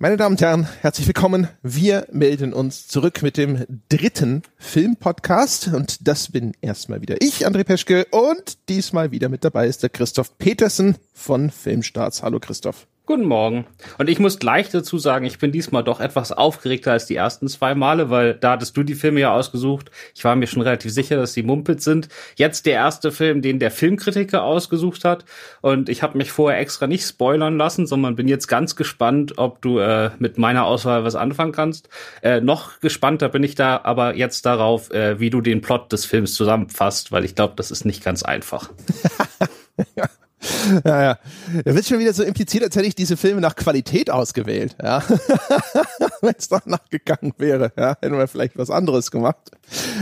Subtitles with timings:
[0.00, 1.48] Meine Damen und Herren, herzlich willkommen.
[1.60, 7.64] Wir melden uns zurück mit dem dritten Filmpodcast und das bin erstmal wieder ich, André
[7.64, 12.22] Peschke und diesmal wieder mit dabei ist der Christoph Petersen von Filmstarts.
[12.22, 12.86] Hallo Christoph.
[13.08, 13.64] Guten Morgen.
[13.96, 17.48] Und ich muss gleich dazu sagen, ich bin diesmal doch etwas aufgeregter als die ersten
[17.48, 19.90] zwei Male, weil da hattest du die Filme ja ausgesucht.
[20.14, 22.10] Ich war mir schon relativ sicher, dass sie Mumpitz sind.
[22.36, 25.24] Jetzt der erste Film, den der Filmkritiker ausgesucht hat.
[25.62, 29.62] Und ich habe mich vorher extra nicht spoilern lassen, sondern bin jetzt ganz gespannt, ob
[29.62, 31.88] du äh, mit meiner Auswahl was anfangen kannst.
[32.20, 36.04] Äh, noch gespannter bin ich da aber jetzt darauf, äh, wie du den Plot des
[36.04, 38.68] Films zusammenfasst, weil ich glaube, das ist nicht ganz einfach.
[40.84, 41.18] Ja, ja.
[41.64, 45.02] Da wird schon wieder so impliziert, als hätte ich diese Filme nach Qualität ausgewählt, ja.
[46.20, 49.50] Wenn es danach gegangen wäre, ja, hätten wir vielleicht was anderes gemacht.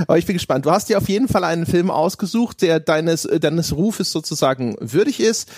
[0.02, 0.66] Aber ich bin gespannt.
[0.66, 4.76] Du hast dir auf jeden Fall einen Film ausgesucht, der deines, äh, deines Rufes sozusagen
[4.80, 5.50] würdig ist,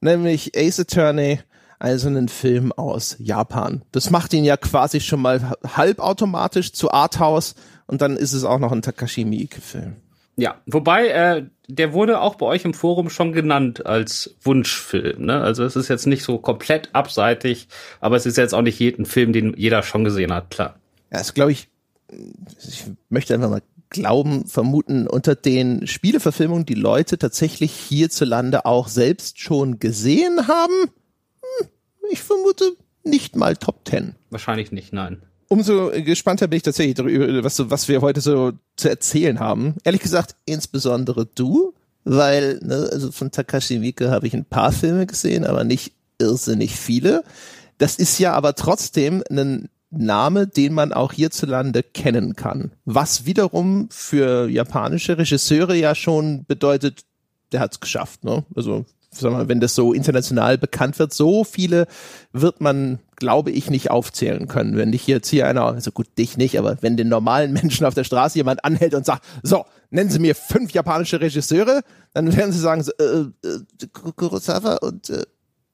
[0.00, 1.40] nämlich Ace Attorney,
[1.78, 3.82] also einen Film aus Japan.
[3.92, 7.54] Das macht ihn ja quasi schon mal halbautomatisch zu Arthouse
[7.86, 9.96] und dann ist es auch noch ein Takashi Miike-Film.
[10.36, 15.26] Ja, wobei äh, der wurde auch bei euch im Forum schon genannt als Wunschfilm.
[15.26, 15.40] Ne?
[15.40, 17.68] Also es ist jetzt nicht so komplett abseitig,
[18.00, 20.78] aber es ist jetzt auch nicht jeden Film, den jeder schon gesehen hat, klar.
[21.10, 21.68] Ja, das glaube ich,
[22.68, 29.40] ich möchte einfach mal glauben, vermuten, unter den Spieleverfilmungen, die Leute tatsächlich hierzulande auch selbst
[29.40, 30.74] schon gesehen haben.
[30.82, 31.68] Hm,
[32.10, 32.72] ich vermute
[33.04, 34.16] nicht mal Top Ten.
[34.30, 38.88] Wahrscheinlich nicht, nein umso gespannter bin ich tatsächlich darüber, was, was wir heute so zu
[38.88, 39.74] erzählen haben.
[39.84, 45.06] Ehrlich gesagt, insbesondere du, weil ne, also von Takashi Miike habe ich ein paar Filme
[45.06, 47.24] gesehen, aber nicht irrsinnig viele.
[47.78, 52.72] Das ist ja aber trotzdem ein Name, den man auch hierzulande kennen kann.
[52.84, 57.04] Was wiederum für japanische Regisseure ja schon bedeutet,
[57.52, 58.24] der hat's geschafft.
[58.24, 58.44] Ne?
[58.54, 61.86] Also sag mal, wenn das so international bekannt wird, so viele
[62.32, 64.76] wird man, glaube ich, nicht aufzählen können.
[64.76, 67.94] Wenn dich jetzt hier einer, also gut, dich nicht, aber wenn den normalen Menschen auf
[67.94, 71.80] der Straße jemand anhält und sagt, so, nennen Sie mir fünf japanische Regisseure,
[72.12, 75.22] dann werden sie sagen, so, äh, äh, Kurosawa und äh,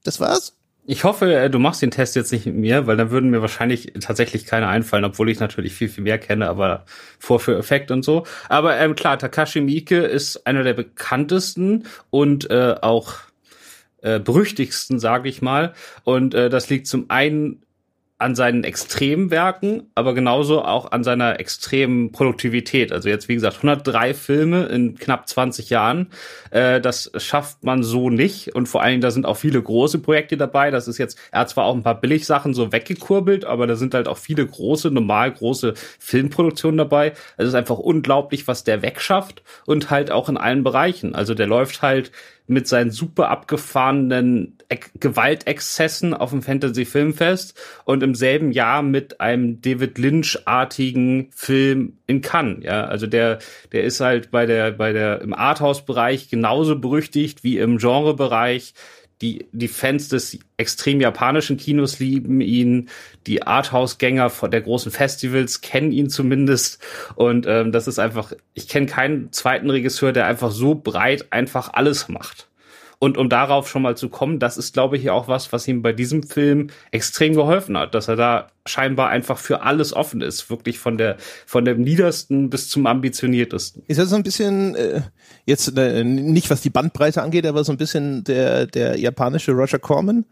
[0.04, 0.56] das war's?
[0.86, 3.42] Ich hoffe, äh, du machst den Test jetzt nicht mit mir, weil dann würden mir
[3.42, 6.84] wahrscheinlich tatsächlich keine einfallen, obwohl ich natürlich viel, viel mehr kenne, aber
[7.18, 8.26] Vorführeffekt und so.
[8.48, 13.14] Aber ähm, klar, Takashi Miike ist einer der bekanntesten und äh, auch
[14.02, 15.74] äh, berüchtigsten, sage ich mal.
[16.04, 17.62] Und äh, das liegt zum einen
[18.20, 22.92] an seinen Extremwerken, aber genauso auch an seiner extremen Produktivität.
[22.92, 26.08] Also jetzt, wie gesagt, 103 Filme in knapp 20 Jahren.
[26.50, 28.54] Äh, das schafft man so nicht.
[28.54, 30.70] Und vor allen Dingen, da sind auch viele große Projekte dabei.
[30.70, 33.94] Das ist jetzt, er hat zwar auch ein paar Billigsachen so weggekurbelt, aber da sind
[33.94, 37.14] halt auch viele große, normal große Filmproduktionen dabei.
[37.38, 41.14] Es ist einfach unglaublich, was der wegschafft und halt auch in allen Bereichen.
[41.14, 42.12] Also der läuft halt
[42.50, 44.58] mit seinen super abgefahrenen
[44.98, 52.22] Gewaltexzessen auf dem Fantasy Filmfest und im selben Jahr mit einem David Lynch-artigen Film in
[52.22, 52.64] Cannes.
[52.64, 53.38] Ja, also der,
[53.72, 58.74] der ist halt bei der, bei der, im Arthouse-Bereich genauso berüchtigt wie im Genre-Bereich.
[59.22, 62.88] Die, die Fans des extrem japanischen Kinos lieben ihn,
[63.26, 66.82] die Arthouse-Gänger der großen Festivals kennen ihn zumindest.
[67.16, 71.72] Und ähm, das ist einfach, ich kenne keinen zweiten Regisseur, der einfach so breit einfach
[71.72, 72.49] alles macht.
[73.02, 75.80] Und um darauf schon mal zu kommen, das ist, glaube ich, auch was, was ihm
[75.80, 80.50] bei diesem Film extrem geholfen hat, dass er da scheinbar einfach für alles offen ist,
[80.50, 81.16] wirklich von der
[81.46, 83.84] von dem niedersten bis zum ambitioniertesten.
[83.86, 85.00] Ist das so ein bisschen äh,
[85.46, 89.78] jetzt äh, nicht was die Bandbreite angeht, aber so ein bisschen der der japanische Roger
[89.78, 90.26] Corman,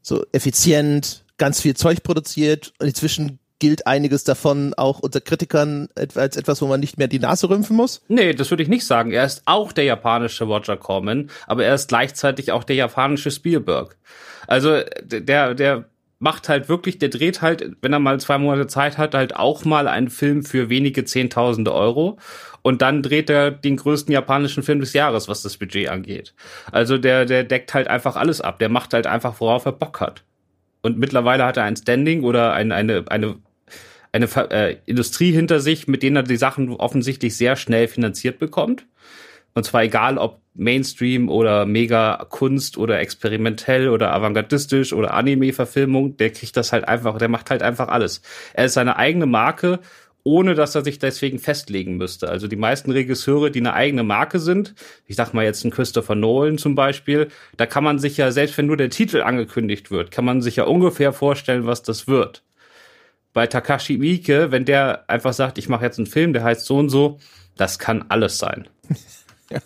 [0.00, 6.36] so effizient, ganz viel Zeug produziert und inzwischen gilt einiges davon auch unter Kritikern als
[6.36, 8.02] etwas, wo man nicht mehr die Nase rümpfen muss?
[8.08, 9.12] Nee, das würde ich nicht sagen.
[9.12, 13.96] Er ist auch der japanische Roger Corman, aber er ist gleichzeitig auch der japanische Spielberg.
[14.48, 15.84] Also der, der
[16.18, 19.64] macht halt wirklich, der dreht halt, wenn er mal zwei Monate Zeit hat, halt auch
[19.64, 22.18] mal einen Film für wenige Zehntausende Euro.
[22.62, 26.34] Und dann dreht er den größten japanischen Film des Jahres, was das Budget angeht.
[26.72, 28.58] Also der, der deckt halt einfach alles ab.
[28.58, 30.24] Der macht halt einfach, worauf er Bock hat.
[30.82, 33.36] Und mittlerweile hat er ein Standing oder ein, eine, eine
[34.12, 38.86] eine äh, Industrie hinter sich, mit denen er die Sachen offensichtlich sehr schnell finanziert bekommt.
[39.54, 46.30] Und zwar egal, ob Mainstream oder mega Kunst oder experimentell oder avantgardistisch oder Anime-Verfilmung, der
[46.30, 48.22] kriegt das halt einfach, der macht halt einfach alles.
[48.54, 49.80] Er ist seine eigene Marke,
[50.24, 52.28] ohne dass er sich deswegen festlegen müsste.
[52.28, 54.74] Also die meisten Regisseure, die eine eigene Marke sind,
[55.06, 58.56] ich sag mal jetzt ein Christopher Nolan zum Beispiel, da kann man sich ja, selbst
[58.56, 62.44] wenn nur der Titel angekündigt wird, kann man sich ja ungefähr vorstellen, was das wird
[63.32, 66.78] bei Takashi Miike, wenn der einfach sagt, ich mache jetzt einen Film, der heißt so
[66.78, 67.18] und so,
[67.56, 68.68] das kann alles sein.
[69.50, 69.60] ja.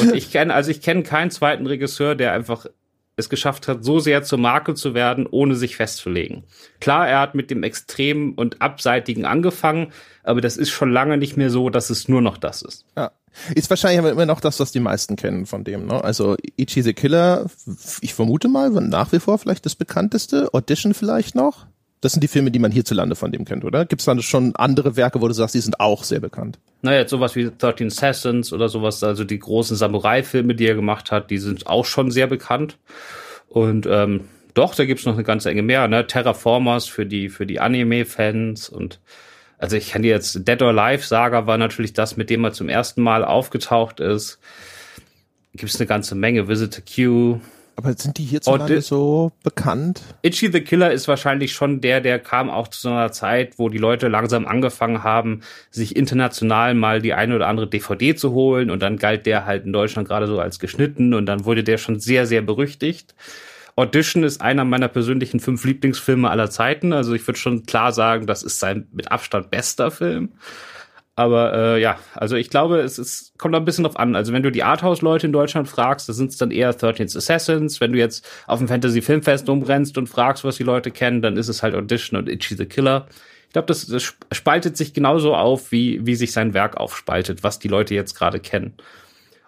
[0.00, 2.66] Und ich kenne, also ich kenne keinen zweiten Regisseur, der einfach
[3.16, 6.44] es geschafft hat, so sehr zur Marke zu werden, ohne sich festzulegen.
[6.80, 11.36] Klar, er hat mit dem Extremen und Abseitigen angefangen, aber das ist schon lange nicht
[11.36, 12.86] mehr so, dass es nur noch das ist.
[12.96, 13.12] Ja.
[13.54, 15.86] Ist wahrscheinlich aber immer noch das, was die meisten kennen von dem.
[15.86, 16.04] Ne?
[16.04, 17.46] Also Ichi the Killer,
[18.02, 20.52] ich vermute mal, nach wie vor vielleicht das bekannteste.
[20.52, 21.66] Audition vielleicht noch.
[22.02, 23.86] Das sind die Filme, die man hierzulande von dem kennt, oder?
[23.86, 26.58] Gibt es dann schon andere Werke, wo du sagst, die sind auch sehr bekannt?
[26.82, 31.12] Naja, jetzt sowas wie 13 Assassins oder sowas, also die großen Samurai-Filme, die er gemacht
[31.12, 32.76] hat, die sind auch schon sehr bekannt.
[33.48, 34.22] Und ähm,
[34.54, 36.06] doch, da gibt's noch eine ganze Enge mehr, ne?
[36.06, 39.00] Terraformers für die, für die Anime-Fans und
[39.62, 42.52] also ich kann dir jetzt Dead or Alive Saga war natürlich das, mit dem er
[42.52, 44.40] zum ersten Mal aufgetaucht ist.
[45.54, 46.48] Gibt's eine ganze Menge.
[46.48, 47.38] Visit Q,
[47.76, 50.02] aber sind die hierzulande oh, so bekannt?
[50.22, 53.68] Itchy the Killer ist wahrscheinlich schon der, der kam auch zu so einer Zeit, wo
[53.68, 55.40] die Leute langsam angefangen haben,
[55.70, 59.64] sich international mal die eine oder andere DVD zu holen und dann galt der halt
[59.64, 63.14] in Deutschland gerade so als geschnitten und dann wurde der schon sehr, sehr berüchtigt.
[63.74, 66.92] Audition ist einer meiner persönlichen fünf Lieblingsfilme aller Zeiten.
[66.92, 70.32] Also ich würde schon klar sagen, das ist sein mit Abstand bester Film.
[71.14, 74.16] Aber äh, ja, also ich glaube, es ist, kommt ein bisschen drauf an.
[74.16, 77.80] Also wenn du die Arthouse-Leute in Deutschland fragst, da sind es dann eher 13 Assassins.
[77.80, 81.48] Wenn du jetzt auf dem Fantasy-Filmfest umrennst und fragst, was die Leute kennen, dann ist
[81.48, 83.06] es halt Audition und Itchy the Killer.
[83.46, 87.58] Ich glaube, das, das spaltet sich genauso auf, wie, wie sich sein Werk aufspaltet, was
[87.58, 88.72] die Leute jetzt gerade kennen.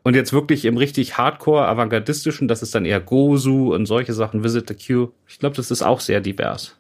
[0.03, 4.45] Und jetzt wirklich im richtig hardcore avantgardistischen, das ist dann eher Gozu und solche Sachen,
[4.45, 5.13] Visit the Q.
[5.27, 6.77] Ich glaube, das ist auch sehr divers.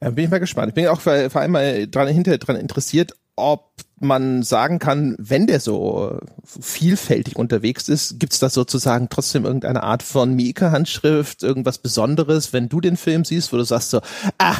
[0.00, 0.68] Ja, bin ich mal gespannt.
[0.68, 5.46] Ich bin auch vor allem mal dran, hinterher dran interessiert, ob man sagen kann, wenn
[5.46, 12.52] der so vielfältig unterwegs ist, gibt's da sozusagen trotzdem irgendeine Art von Mieke-Handschrift, irgendwas Besonderes,
[12.52, 14.00] wenn du den Film siehst, wo du sagst so,
[14.38, 14.56] ah,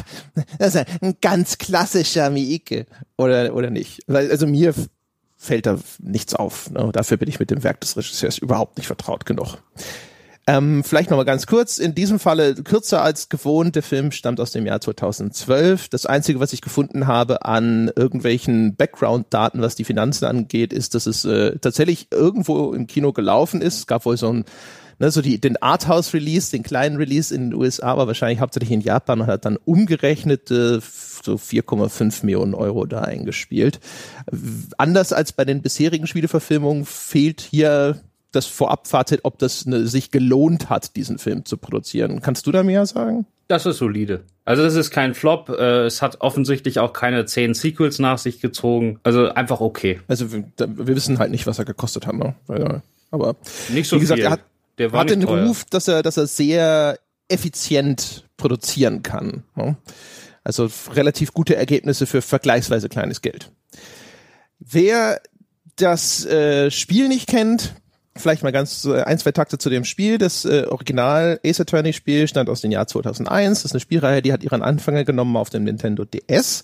[0.59, 2.87] das ist ein ganz klassischer Mieke
[3.19, 4.03] oder oder nicht?
[4.07, 4.75] Weil also mir
[5.37, 6.71] fällt da nichts auf.
[6.71, 6.91] Ne?
[6.93, 9.59] Dafür bin ich mit dem Werk des Regisseurs überhaupt nicht vertraut genug.
[10.49, 14.53] Ähm, vielleicht nochmal ganz kurz, in diesem Falle kürzer als gewohnt, der Film stammt aus
[14.53, 15.89] dem Jahr 2012.
[15.89, 21.07] Das Einzige, was ich gefunden habe an irgendwelchen Background-Daten, was die Finanzen angeht, ist, dass
[21.07, 23.79] es äh, tatsächlich irgendwo im Kino gelaufen ist.
[23.79, 24.45] Es gab wohl so ein
[24.99, 28.81] ne, so die, den Arthouse-Release, den kleinen Release in den USA, aber wahrscheinlich hauptsächlich in
[28.81, 33.81] Japan und hat dann umgerechnet äh, so 4,5 Millionen Euro da eingespielt.
[34.79, 38.01] Anders als bei den bisherigen Spieleverfilmungen fehlt hier
[38.37, 42.21] das Vorabfazit, ob das ne, sich gelohnt hat, diesen Film zu produzieren.
[42.21, 43.27] Kannst du da mehr sagen?
[43.49, 44.25] Das ist solide.
[44.45, 45.49] Also das ist kein Flop.
[45.49, 49.01] Äh, es hat offensichtlich auch keine zehn Sequels nach sich gezogen.
[49.03, 50.01] Also einfach okay.
[50.09, 52.35] Also wir, wir wissen halt nicht, was er gekostet hat, ne?
[53.11, 53.37] Aber
[53.71, 54.27] nicht so wie gesagt, viel.
[54.27, 54.41] er hat,
[54.79, 55.47] Der war hat den teuer.
[55.47, 56.99] Ruf, dass er, dass er sehr
[57.29, 59.45] effizient produzieren kann.
[59.55, 59.77] Ne?
[60.45, 63.51] Also relativ gute Ergebnisse für vergleichsweise kleines Geld.
[64.59, 65.21] Wer
[65.77, 67.75] das äh, Spiel nicht kennt,
[68.19, 70.19] vielleicht mal ganz äh, ein, zwei Takte zu dem Spiel.
[70.19, 73.63] Das äh, Original Ace Attorney Spiel stand aus dem Jahr 2001.
[73.63, 76.63] Das ist eine Spielreihe, die hat ihren Anfänger genommen auf dem Nintendo DS.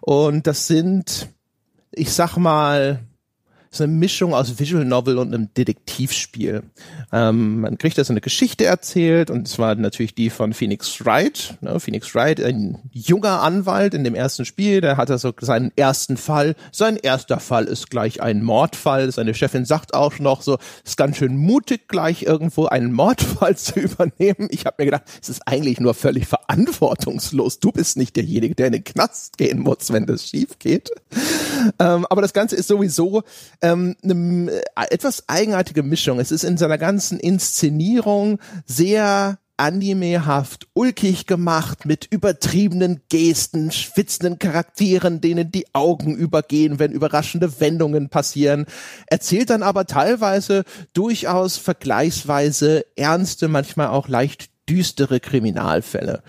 [0.00, 1.28] Und das sind,
[1.92, 3.00] ich sag mal,
[3.72, 6.62] ist eine Mischung aus Visual Novel und einem Detektivspiel.
[7.10, 11.54] Ähm, man kriegt also eine Geschichte erzählt und zwar natürlich die von Phoenix Wright.
[11.62, 11.80] Ne?
[11.80, 16.54] Phoenix Wright, ein junger Anwalt in dem ersten Spiel, der hat also seinen ersten Fall.
[16.70, 19.10] Sein erster Fall ist gleich ein Mordfall.
[19.10, 23.80] Seine Chefin sagt auch noch so, ist ganz schön mutig, gleich irgendwo einen Mordfall zu
[23.80, 24.48] übernehmen.
[24.50, 27.58] Ich habe mir gedacht, es ist eigentlich nur völlig verantwortungslos.
[27.58, 30.90] Du bist nicht derjenige, der in den Knast gehen muss, wenn das schief geht.
[31.78, 33.22] Ähm, aber das Ganze ist sowieso
[33.62, 36.20] ähm, eine äh, etwas eigenartige Mischung.
[36.20, 45.20] Es ist in seiner ganzen Inszenierung sehr animehaft, ulkig gemacht, mit übertriebenen Gesten, schwitzenden Charakteren,
[45.20, 48.66] denen die Augen übergehen, wenn überraschende Wendungen passieren,
[49.06, 50.64] erzählt dann aber teilweise
[50.94, 56.22] durchaus vergleichsweise ernste, manchmal auch leicht düstere Kriminalfälle.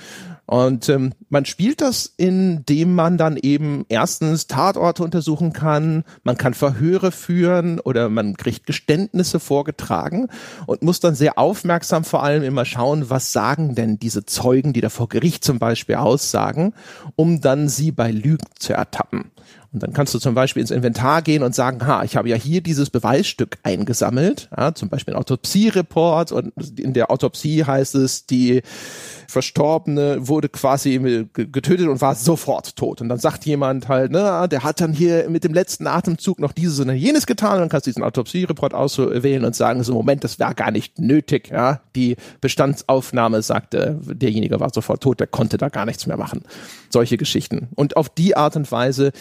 [0.54, 6.54] Und ähm, man spielt das, indem man dann eben erstens Tatorte untersuchen kann, man kann
[6.54, 10.28] Verhöre führen oder man kriegt Geständnisse vorgetragen
[10.68, 14.82] und muss dann sehr aufmerksam vor allem immer schauen, was sagen denn diese Zeugen, die
[14.82, 16.76] da vor Gericht zum Beispiel aussagen,
[17.16, 19.32] um dann sie bei Lügen zu ertappen.
[19.74, 22.36] Und dann kannst du zum Beispiel ins Inventar gehen und sagen, ha, ich habe ja
[22.36, 28.28] hier dieses Beweisstück eingesammelt, ja, zum Beispiel ein Autopsiereport und in der Autopsie heißt es,
[28.28, 28.62] die
[29.28, 33.02] Verstorbene wurde quasi getötet und war sofort tot.
[33.02, 36.52] Und dann sagt jemand halt, ne, der hat dann hier mit dem letzten Atemzug noch
[36.52, 40.24] dieses und jenes getan und dann kannst du diesen Autopsiereport auswählen und sagen, so Moment,
[40.24, 41.82] das war gar nicht nötig, ja.
[41.96, 46.44] Die Bestandsaufnahme sagte, derjenige war sofort tot, der konnte da gar nichts mehr machen.
[46.90, 47.70] Solche Geschichten.
[47.74, 49.12] Und auf die Art und Weise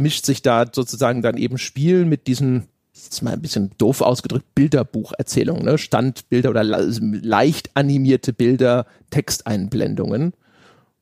[0.00, 4.46] vermischt sich da sozusagen dann eben Spiel mit diesen jetzt mal ein bisschen doof ausgedrückt,
[4.54, 5.76] Bilderbucherzählung, ne?
[5.76, 10.32] Standbilder oder leicht animierte Bilder, Texteinblendungen.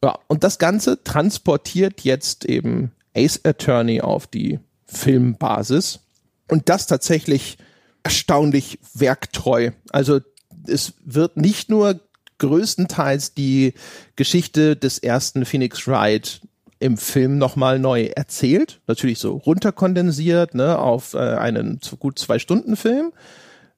[0.02, 6.00] Ja, und das Ganze transportiert jetzt eben Ace Attorney auf die Filmbasis.
[6.48, 7.56] Und das tatsächlich
[8.02, 9.70] erstaunlich werktreu.
[9.90, 10.18] Also
[10.66, 12.00] es wird nicht nur
[12.38, 13.74] größtenteils die
[14.16, 16.40] Geschichte des ersten Phoenix Wright
[16.80, 22.76] im Film nochmal neu erzählt, natürlich so runterkondensiert ne, auf äh, einen gut zwei Stunden
[22.76, 23.12] Film,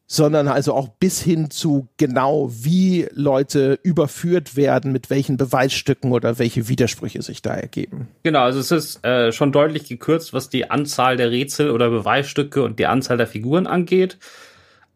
[0.06, 6.38] sondern also auch bis hin zu genau, wie Leute überführt werden, mit welchen Beweisstücken oder
[6.38, 8.08] welche Widersprüche sich da ergeben.
[8.24, 12.64] Genau, also es ist äh, schon deutlich gekürzt, was die Anzahl der Rätsel oder Beweisstücke
[12.64, 14.18] und die Anzahl der Figuren angeht.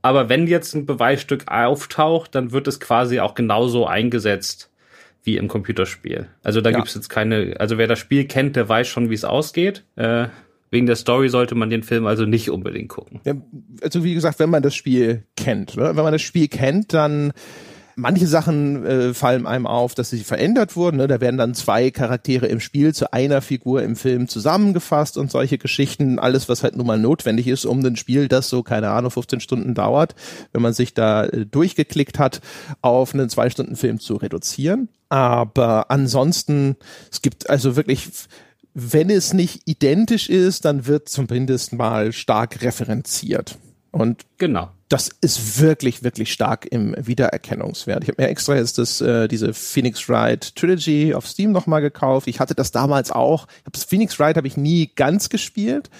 [0.02, 4.68] Aber wenn jetzt ein Beweisstück auftaucht, dann wird es quasi auch genauso eingesetzt
[5.24, 6.28] wie im Computerspiel.
[6.42, 6.76] Also da ja.
[6.76, 9.84] gibt's jetzt keine, also wer das Spiel kennt, der weiß schon, wie es ausgeht.
[9.96, 10.28] Äh,
[10.70, 13.20] wegen der Story sollte man den Film also nicht unbedingt gucken.
[13.24, 13.34] Ja,
[13.80, 15.92] also wie gesagt, wenn man das Spiel kennt, ne?
[15.94, 17.32] wenn man das Spiel kennt, dann
[17.96, 20.96] Manche Sachen äh, fallen einem auf, dass sie verändert wurden.
[20.96, 21.06] Ne?
[21.06, 25.58] Da werden dann zwei Charaktere im Spiel zu einer Figur im Film zusammengefasst und solche
[25.58, 26.18] Geschichten.
[26.18, 29.40] Alles, was halt nun mal notwendig ist, um ein Spiel, das so, keine Ahnung, 15
[29.40, 30.14] Stunden dauert,
[30.52, 32.40] wenn man sich da äh, durchgeklickt hat,
[32.82, 34.88] auf einen Zwei-Stunden-Film zu reduzieren.
[35.08, 36.76] Aber ansonsten,
[37.10, 38.08] es gibt also wirklich
[38.74, 43.56] wenn es nicht identisch ist, dann wird zumindest mal stark referenziert.
[43.94, 44.70] Und genau.
[44.88, 48.02] das ist wirklich, wirklich stark im Wiedererkennungswert.
[48.02, 52.26] Ich habe mir extra jetzt das, äh, diese Phoenix Wright Trilogy auf Steam nochmal gekauft.
[52.26, 53.46] Ich hatte das damals auch.
[53.64, 55.90] Ich das Phoenix Wright habe ich nie ganz gespielt.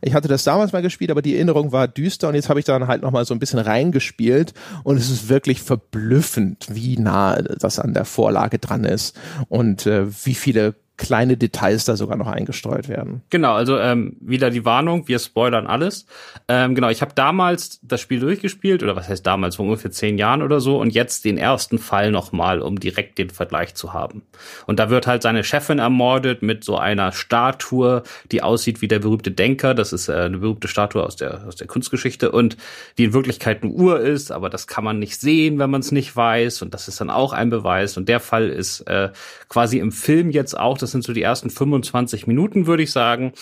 [0.00, 2.66] Ich hatte das damals mal gespielt, aber die Erinnerung war düster und jetzt habe ich
[2.66, 4.54] dann halt nochmal so ein bisschen reingespielt
[4.84, 10.06] und es ist wirklich verblüffend, wie nah das an der Vorlage dran ist und äh,
[10.24, 13.22] wie viele kleine Details da sogar noch eingestreut werden.
[13.30, 16.04] Genau, also ähm, wieder die Warnung, wir spoilern alles.
[16.46, 20.18] Ähm, genau, ich habe damals das Spiel durchgespielt, oder was heißt damals, vor ungefähr zehn
[20.18, 24.22] Jahren oder so, und jetzt den ersten Fall nochmal, um direkt den Vergleich zu haben.
[24.66, 28.98] Und da wird halt seine Chefin ermordet mit so einer Statue, die aussieht wie der
[28.98, 29.72] berühmte Denker.
[29.72, 32.58] Das ist äh, eine berühmte Statue aus der, aus der Kunstgeschichte und
[32.98, 35.92] die in Wirklichkeit eine Uhr ist, aber das kann man nicht sehen, wenn man es
[35.92, 36.60] nicht weiß.
[36.60, 37.96] Und das ist dann auch ein Beweis.
[37.96, 39.10] Und der Fall ist äh,
[39.48, 42.90] quasi im Film jetzt auch, das das sind so die ersten 25 Minuten, würde ich
[42.90, 43.32] sagen.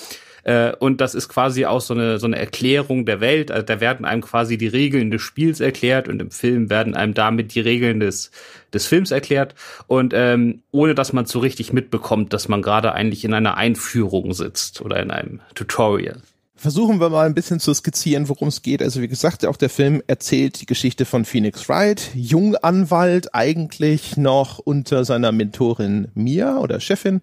[0.45, 3.51] Äh, und das ist quasi auch so eine, so eine Erklärung der Welt.
[3.51, 7.15] Also da werden einem quasi die Regeln des Spiels erklärt und im Film werden einem
[7.15, 8.31] damit die Regeln des,
[8.73, 9.55] des Films erklärt.
[9.87, 14.35] Und ähm, ohne dass man so richtig mitbekommt, dass man gerade eigentlich in einer Einführung
[14.35, 16.21] sitzt oder in einem Tutorial.
[16.61, 18.83] Versuchen wir mal ein bisschen zu skizzieren, worum es geht.
[18.83, 24.59] Also wie gesagt, auch der Film erzählt die Geschichte von Phoenix Wright, Junganwalt, eigentlich noch
[24.59, 27.23] unter seiner Mentorin Mia oder Chefin.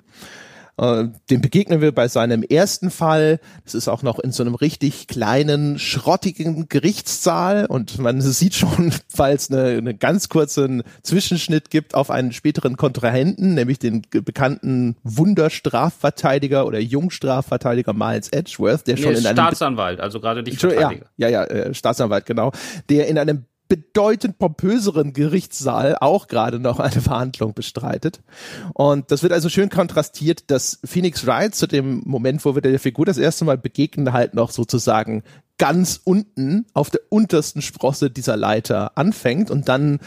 [0.77, 3.39] Äh, dem begegnen wir bei seinem ersten Fall.
[3.63, 8.91] Das ist auch noch in so einem richtig kleinen, schrottigen Gerichtssaal und man sieht schon,
[9.17, 16.65] es eine, eine ganz kurzen Zwischenschnitt gibt auf einen späteren Kontrahenten, nämlich den bekannten Wunderstrafverteidiger
[16.65, 21.05] oder Jungstrafverteidiger Miles Edgeworth, der schon nee, in einem Staatsanwalt, also gerade nicht Verteidiger.
[21.15, 22.51] Ja, ja, ja, äh, Staatsanwalt, genau,
[22.89, 28.21] der in einem bedeutend pompöseren Gerichtssaal auch gerade noch eine Verhandlung bestreitet.
[28.73, 32.79] Und das wird also schön kontrastiert, dass Phoenix Wright zu dem Moment, wo wir der
[32.79, 35.23] Figur das erste Mal begegnen, halt noch sozusagen
[35.57, 39.99] ganz unten auf der untersten Sprosse dieser Leiter anfängt und dann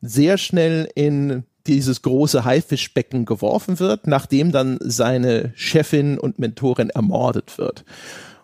[0.00, 7.58] sehr schnell in dieses große Haifischbecken geworfen wird, nachdem dann seine Chefin und Mentorin ermordet
[7.58, 7.84] wird.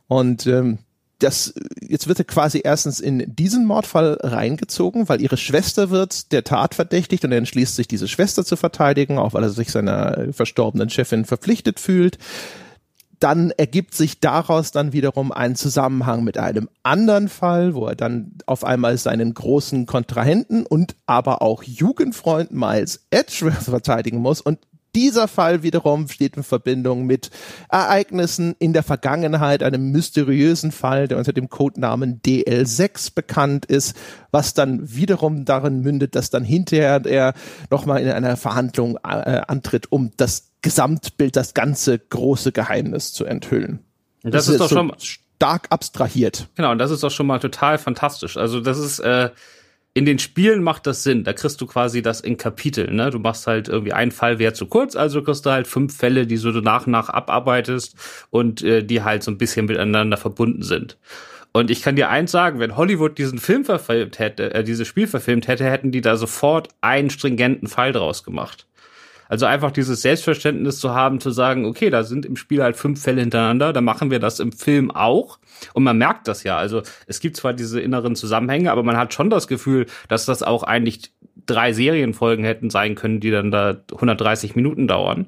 [0.08, 0.78] Und ähm,
[1.22, 6.44] das, jetzt wird er quasi erstens in diesen Mordfall reingezogen, weil ihre Schwester wird der
[6.44, 10.32] Tat verdächtigt und er entschließt sich, diese Schwester zu verteidigen, auch weil er sich seiner
[10.32, 12.18] verstorbenen Chefin verpflichtet fühlt.
[13.20, 18.32] Dann ergibt sich daraus dann wiederum ein Zusammenhang mit einem anderen Fall, wo er dann
[18.46, 24.58] auf einmal seinen großen Kontrahenten und aber auch Jugendfreund Miles Edgeworth verteidigen muss und
[24.94, 27.30] dieser Fall wiederum steht in Verbindung mit
[27.68, 33.96] Ereignissen in der Vergangenheit, einem mysteriösen Fall, der unter dem Codenamen DL6 bekannt ist,
[34.30, 37.34] was dann wiederum darin mündet, dass dann hinterher er
[37.70, 43.80] nochmal in einer Verhandlung äh, antritt, um das Gesamtbild, das ganze große Geheimnis zu enthüllen.
[44.22, 46.48] Das, das ist, ist doch so schon stark abstrahiert.
[46.54, 48.36] Genau, und das ist doch schon mal total fantastisch.
[48.36, 49.30] Also das ist äh,
[49.94, 51.24] in den Spielen macht das Sinn.
[51.24, 52.90] Da kriegst du quasi das in Kapitel.
[52.90, 53.10] Ne?
[53.10, 56.26] Du machst halt irgendwie ein Fall wäre zu kurz, also kriegst du halt fünf Fälle,
[56.26, 57.94] die so du nach und nach abarbeitest
[58.30, 60.98] und äh, die halt so ein bisschen miteinander verbunden sind.
[61.52, 65.06] Und ich kann dir eins sagen, wenn Hollywood diesen Film verfilmt hätte, äh, dieses Spiel
[65.06, 68.66] verfilmt hätte, hätten die da sofort einen stringenten Fall draus gemacht.
[69.32, 73.00] Also einfach dieses Selbstverständnis zu haben, zu sagen, okay, da sind im Spiel halt fünf
[73.00, 75.38] Fälle hintereinander, dann machen wir das im Film auch.
[75.72, 76.58] Und man merkt das ja.
[76.58, 80.42] Also es gibt zwar diese inneren Zusammenhänge, aber man hat schon das Gefühl, dass das
[80.42, 81.12] auch eigentlich
[81.46, 85.26] drei Serienfolgen hätten sein können, die dann da 130 Minuten dauern.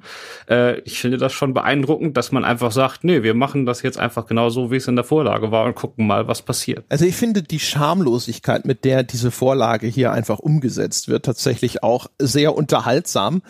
[0.51, 3.99] Äh, ich finde das schon beeindruckend, dass man einfach sagt, nee, wir machen das jetzt
[3.99, 6.85] einfach genau so, wie es in der Vorlage war und gucken mal, was passiert.
[6.91, 12.09] Also ich finde die Schamlosigkeit, mit der diese Vorlage hier einfach umgesetzt wird, tatsächlich auch
[12.19, 13.41] sehr unterhaltsam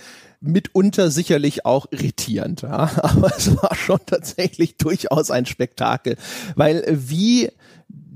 [0.47, 2.91] mitunter sicherlich auch irritierend, ja.
[3.03, 6.17] aber es war schon tatsächlich durchaus ein Spektakel,
[6.55, 7.51] weil wie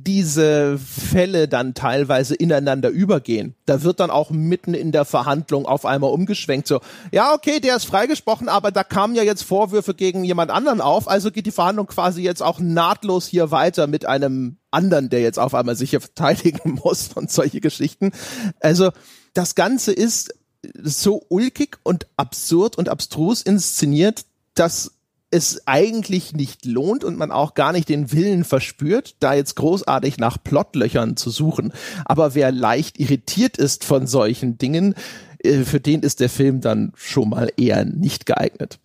[0.09, 3.55] diese Fälle dann teilweise ineinander übergehen.
[3.67, 6.81] Da wird dann auch mitten in der Verhandlung auf einmal umgeschwenkt, so,
[7.13, 11.09] ja, okay, der ist freigesprochen, aber da kamen ja jetzt Vorwürfe gegen jemand anderen auf,
[11.09, 15.39] also geht die Verhandlung quasi jetzt auch nahtlos hier weiter mit einem anderen, der jetzt
[15.39, 18.13] auf einmal sich hier verteidigen muss und solche Geschichten.
[18.61, 18.91] Also,
[19.35, 20.35] das Ganze ist
[20.83, 24.25] so ulkig und absurd und abstrus inszeniert,
[24.55, 24.93] dass
[25.31, 30.19] es eigentlich nicht lohnt und man auch gar nicht den Willen verspürt, da jetzt großartig
[30.19, 31.73] nach Plotlöchern zu suchen.
[32.05, 34.95] Aber wer leicht irritiert ist von solchen Dingen,
[35.41, 38.79] äh, für den ist der Film dann schon mal eher nicht geeignet.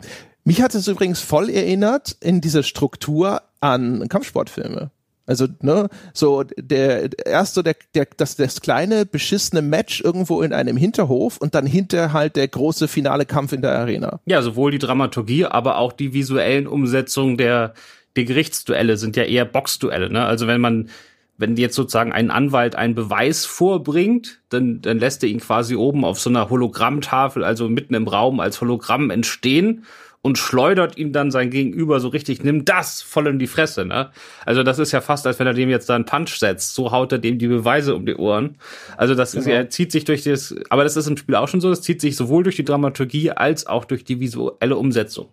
[0.44, 4.90] Mich hat es übrigens voll erinnert in dieser Struktur an Kampfsportfilme.
[5.26, 10.52] Also, ne, so der erst so der, der das, das kleine beschissene Match irgendwo in
[10.52, 14.20] einem Hinterhof und dann hinter halt der große finale Kampf in der Arena.
[14.26, 17.72] Ja, sowohl die Dramaturgie, aber auch die visuellen Umsetzungen der,
[18.16, 20.24] der Gerichtsduelle sind ja eher Boxduelle, ne?
[20.24, 20.90] Also wenn man
[21.36, 26.04] wenn jetzt sozusagen ein Anwalt einen Beweis vorbringt, dann, dann lässt er ihn quasi oben
[26.04, 29.84] auf so einer Hologrammtafel, also mitten im Raum als Hologramm entstehen
[30.24, 34.08] und schleudert ihm dann sein Gegenüber so richtig, nimm das voll in die Fresse, ne?
[34.46, 36.74] Also das ist ja fast, als wenn er dem jetzt da einen Punch setzt.
[36.74, 38.56] So haut er dem die Beweise um die Ohren.
[38.96, 39.42] Also das genau.
[39.42, 41.82] ist, er zieht sich durch das, aber das ist im Spiel auch schon so, das
[41.82, 45.28] zieht sich sowohl durch die Dramaturgie als auch durch die visuelle Umsetzung.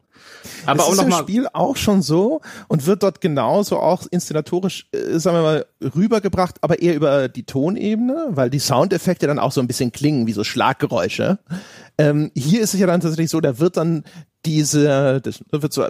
[0.66, 3.80] Aber das auch ist noch im mal Spiel auch schon so und wird dort genauso
[3.80, 9.26] auch inszenatorisch, äh, sagen wir mal, rübergebracht, aber eher über die Tonebene, weil die Soundeffekte
[9.26, 11.40] dann auch so ein bisschen klingen wie so Schlaggeräusche.
[11.98, 14.04] Ähm, hier ist es ja dann tatsächlich so, da wird dann
[14.46, 15.86] diese, das wird so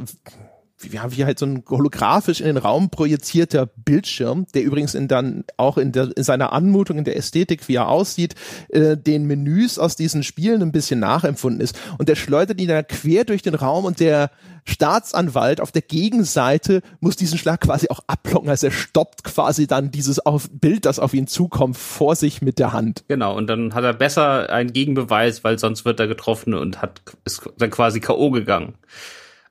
[0.83, 5.43] wie, wie halt so ein holographisch in den Raum projizierter Bildschirm, der übrigens in dann
[5.57, 8.35] auch in, der, in seiner Anmutung, in der Ästhetik, wie er aussieht,
[8.69, 11.79] äh, den Menüs aus diesen Spielen ein bisschen nachempfunden ist.
[11.97, 14.31] Und der schleudert ihn dann quer durch den Raum und der
[14.65, 19.91] Staatsanwalt auf der Gegenseite muss diesen Schlag quasi auch ablocken, also er stoppt quasi dann
[19.91, 23.03] dieses auf Bild, das auf ihn zukommt, vor sich mit der Hand.
[23.07, 27.01] Genau, und dann hat er besser einen Gegenbeweis, weil sonst wird er getroffen und hat
[27.25, 28.31] ist dann quasi K.O.
[28.31, 28.75] gegangen.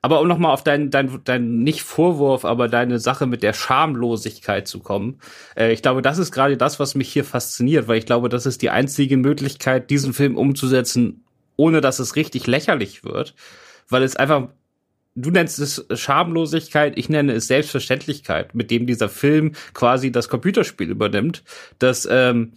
[0.03, 4.67] Aber um nochmal auf deinen dein, dein nicht Vorwurf, aber deine Sache mit der Schamlosigkeit
[4.67, 5.21] zu kommen,
[5.57, 8.47] äh, ich glaube, das ist gerade das, was mich hier fasziniert, weil ich glaube, das
[8.47, 11.25] ist die einzige Möglichkeit, diesen Film umzusetzen,
[11.57, 13.35] ohne dass es richtig lächerlich wird,
[13.89, 14.49] weil es einfach
[15.17, 20.89] Du nennst es Schamlosigkeit, ich nenne es Selbstverständlichkeit, mit dem dieser Film quasi das Computerspiel
[20.89, 21.43] übernimmt,
[21.81, 22.53] dass ähm,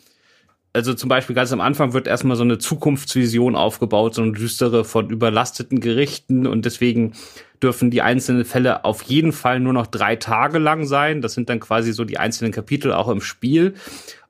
[0.73, 4.83] also zum Beispiel ganz am Anfang wird erstmal so eine Zukunftsvision aufgebaut, so eine düstere
[4.83, 7.13] von überlasteten Gerichten und deswegen
[7.62, 11.21] dürfen die einzelnen Fälle auf jeden Fall nur noch drei Tage lang sein.
[11.21, 13.75] Das sind dann quasi so die einzelnen Kapitel auch im Spiel.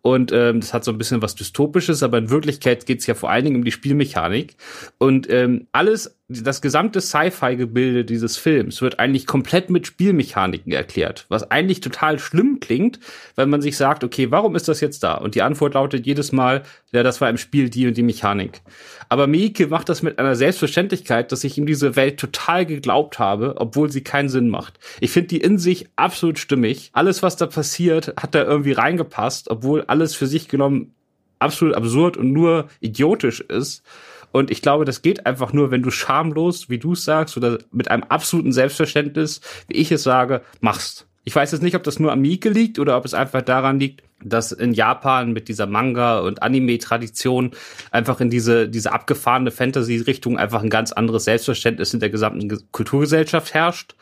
[0.04, 3.30] Und ähm, das hat so ein bisschen was Dystopisches, aber in Wirklichkeit geht's ja vor
[3.30, 4.58] allen Dingen um die Spielmechanik.
[4.98, 11.50] Und ähm, alles, das gesamte Sci-Fi-Gebilde dieses Films wird eigentlich komplett mit Spielmechaniken erklärt, was
[11.50, 13.00] eigentlich total schlimm klingt,
[13.38, 15.14] wenn man sich sagt, okay, warum ist das jetzt da?
[15.14, 18.62] Und die Antwort lautet jedes Mal, ja, das war im Spiel die und die Mechanik.
[19.10, 23.56] Aber Miike macht das mit einer Selbstverständlichkeit, dass ich ihm diese Welt total geglaubt habe,
[23.58, 24.80] obwohl sie keinen Sinn macht.
[25.00, 26.90] Ich finde die in sich absolut stimmig.
[26.94, 30.94] Alles, was da passiert, hat da irgendwie reingepasst, obwohl alles für sich genommen
[31.40, 33.84] absolut absurd und nur idiotisch ist.
[34.32, 37.60] Und ich glaube, das geht einfach nur, wenn du schamlos, wie du es sagst, oder
[37.72, 41.06] mit einem absoluten Selbstverständnis, wie ich es sage, machst.
[41.24, 43.80] Ich weiß jetzt nicht, ob das nur am Mieke liegt oder ob es einfach daran
[43.80, 47.52] liegt, dass in Japan mit dieser Manga- und Anime-Tradition
[47.92, 53.54] einfach in diese, diese abgefahrene Fantasy-Richtung einfach ein ganz anderes Selbstverständnis in der gesamten Kulturgesellschaft
[53.54, 53.96] herrscht.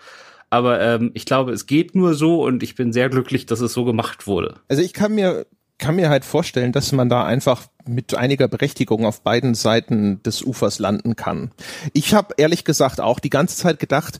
[0.50, 3.74] Aber ähm, ich glaube, es geht nur so und ich bin sehr glücklich, dass es
[3.74, 4.56] so gemacht wurde.
[4.68, 5.46] Also ich kann mir
[5.82, 10.44] kann mir halt vorstellen, dass man da einfach mit einiger Berechtigung auf beiden Seiten des
[10.44, 11.52] Ufers landen kann.
[11.94, 14.20] Ich habe ehrlich gesagt auch die ganze Zeit gedacht,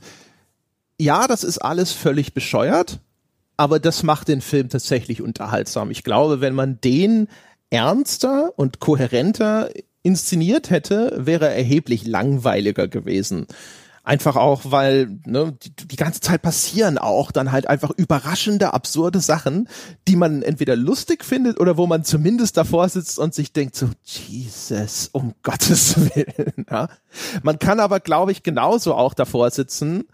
[1.02, 3.00] ja, das ist alles völlig bescheuert,
[3.56, 5.90] aber das macht den Film tatsächlich unterhaltsam.
[5.90, 7.28] Ich glaube, wenn man den
[7.70, 9.70] ernster und kohärenter
[10.04, 13.46] inszeniert hätte, wäre er erheblich langweiliger gewesen.
[14.04, 19.20] Einfach auch, weil ne, die, die ganze Zeit passieren auch dann halt einfach überraschende, absurde
[19.20, 19.68] Sachen,
[20.08, 23.90] die man entweder lustig findet oder wo man zumindest davor sitzt und sich denkt so,
[24.04, 26.66] Jesus, um Gottes Willen.
[26.68, 26.88] Ja?
[27.42, 30.04] Man kann aber, glaube ich, genauso auch davor sitzen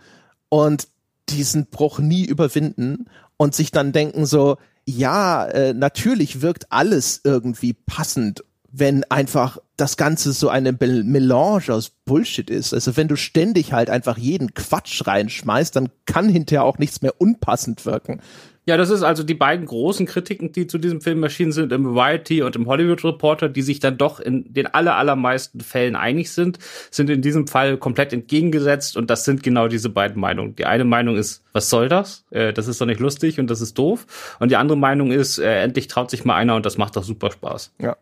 [0.49, 0.89] und
[1.29, 3.07] diesen Bruch nie überwinden
[3.37, 4.57] und sich dann denken so,
[4.87, 11.91] ja, äh, natürlich wirkt alles irgendwie passend wenn einfach das Ganze so eine Melange aus
[12.05, 12.75] Bullshit ist.
[12.75, 17.19] Also wenn du ständig halt einfach jeden Quatsch reinschmeißt, dann kann hinterher auch nichts mehr
[17.19, 18.21] unpassend wirken.
[18.69, 21.95] Ja, das ist also die beiden großen Kritiken, die zu diesem Film erschienen sind, im
[21.95, 26.31] Variety und im Hollywood Reporter, die sich dann doch in den aller, allermeisten Fällen einig
[26.33, 26.59] sind,
[26.91, 30.55] sind in diesem Fall komplett entgegengesetzt und das sind genau diese beiden Meinungen.
[30.55, 32.27] Die eine Meinung ist, was soll das?
[32.29, 34.37] Äh, das ist doch nicht lustig und das ist doof.
[34.39, 37.05] Und die andere Meinung ist, äh, endlich traut sich mal einer und das macht doch
[37.05, 37.73] super Spaß.
[37.81, 37.97] Ja.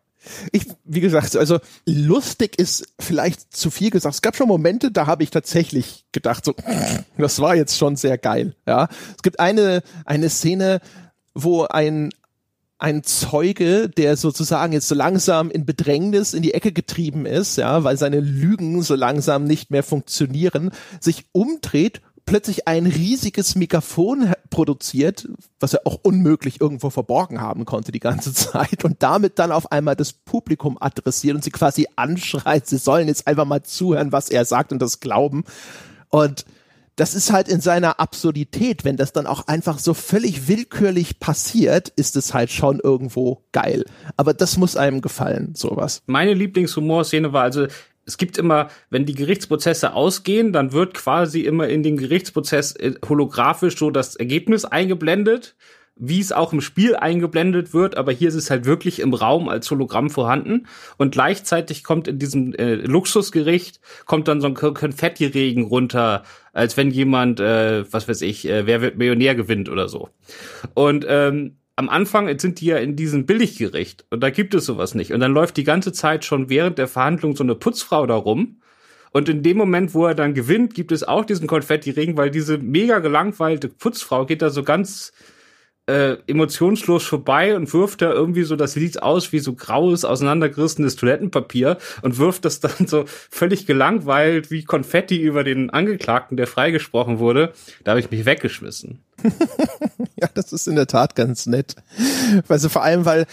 [0.52, 4.14] Ich, wie gesagt, also lustig ist vielleicht zu viel gesagt.
[4.14, 6.54] Es gab schon Momente, da habe ich tatsächlich gedacht, so,
[7.18, 8.54] das war jetzt schon sehr geil.
[8.66, 10.80] Ja, es gibt eine eine Szene,
[11.34, 12.10] wo ein
[12.78, 17.84] ein Zeuge, der sozusagen jetzt so langsam in Bedrängnis in die Ecke getrieben ist, ja,
[17.84, 25.28] weil seine Lügen so langsam nicht mehr funktionieren, sich umdreht plötzlich ein riesiges Mikrofon produziert,
[25.60, 29.72] was er auch unmöglich irgendwo verborgen haben konnte die ganze Zeit und damit dann auf
[29.72, 34.28] einmal das Publikum adressiert und sie quasi anschreit, sie sollen jetzt einfach mal zuhören, was
[34.28, 35.44] er sagt und das glauben.
[36.08, 36.44] Und
[36.96, 41.90] das ist halt in seiner Absurdität, wenn das dann auch einfach so völlig willkürlich passiert,
[41.90, 43.84] ist es halt schon irgendwo geil.
[44.16, 46.02] Aber das muss einem gefallen, sowas.
[46.06, 47.66] Meine Lieblingshumorszene war also
[48.06, 52.94] es gibt immer, wenn die Gerichtsprozesse ausgehen, dann wird quasi immer in den Gerichtsprozess äh,
[53.06, 55.56] holographisch so das Ergebnis eingeblendet,
[55.96, 59.48] wie es auch im Spiel eingeblendet wird, aber hier ist es halt wirklich im Raum
[59.48, 60.66] als Hologramm vorhanden
[60.98, 66.90] und gleichzeitig kommt in diesem äh, Luxusgericht kommt dann so ein Konfettiregen runter, als wenn
[66.90, 70.10] jemand, äh, was weiß ich, äh, wer wird Millionär gewinnt oder so.
[70.74, 74.94] Und ähm, am Anfang sind die ja in diesem Billiggericht und da gibt es sowas
[74.94, 75.12] nicht.
[75.12, 78.60] Und dann läuft die ganze Zeit schon während der Verhandlung so eine Putzfrau da rum.
[79.12, 82.58] Und in dem Moment, wo er dann gewinnt, gibt es auch diesen Konfetti-Regen, weil diese
[82.58, 85.12] mega gelangweilte Putzfrau geht da so ganz
[85.86, 90.96] äh, emotionslos vorbei und wirft da irgendwie so, das sieht aus wie so graues, auseinandergerissenes
[90.96, 97.18] Toilettenpapier und wirft das dann so völlig gelangweilt wie Konfetti über den Angeklagten, der freigesprochen
[97.18, 97.52] wurde.
[97.84, 99.05] Da habe ich mich weggeschmissen.
[100.16, 101.76] ja, das ist in der Tat ganz nett.
[102.48, 103.26] Also vor allem, weil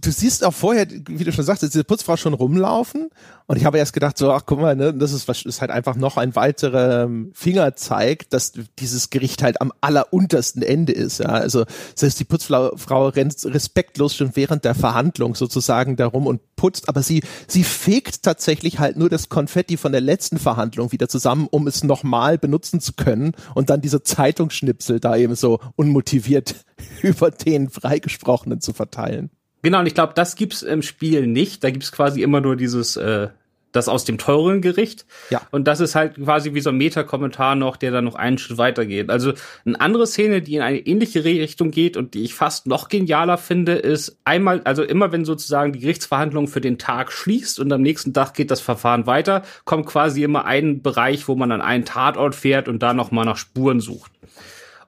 [0.00, 3.10] du siehst auch vorher, wie du schon sagtest, diese Putzfrau schon rumlaufen.
[3.46, 5.96] Und ich habe erst gedacht, so, ach guck mal, ne, das ist, ist halt einfach
[5.96, 11.18] noch ein weiterer ähm, Fingerzeig, dass dieses Gericht halt am alleruntersten Ende ist.
[11.18, 16.28] Ja, also das heißt, die Putzfrau Frau rennt respektlos schon während der Verhandlung sozusagen darum
[16.28, 20.92] und putzt, aber sie sie fegt tatsächlich halt nur das Konfetti von der letzten Verhandlung
[20.92, 25.60] wieder zusammen, um es nochmal benutzen zu können und dann diese Zeitungsschnipsel da eben so
[25.76, 26.54] unmotiviert
[27.02, 29.30] über den Freigesprochenen zu verteilen.
[29.62, 31.64] Genau, und ich glaube, das gibt's im Spiel nicht.
[31.64, 33.28] Da gibt's quasi immer nur dieses äh,
[33.72, 35.06] das aus dem teuren Gericht.
[35.30, 35.42] Ja.
[35.50, 38.58] Und das ist halt quasi wie so ein Meta-Kommentar noch, der dann noch einen Schritt
[38.58, 39.10] weiter geht.
[39.10, 39.32] Also
[39.64, 43.38] eine andere Szene, die in eine ähnliche Richtung geht und die ich fast noch genialer
[43.38, 47.82] finde, ist einmal, also immer wenn sozusagen die Gerichtsverhandlung für den Tag schließt und am
[47.82, 51.84] nächsten Tag geht das Verfahren weiter, kommt quasi immer ein Bereich, wo man an einen
[51.84, 54.12] Tatort fährt und da nochmal nach Spuren sucht.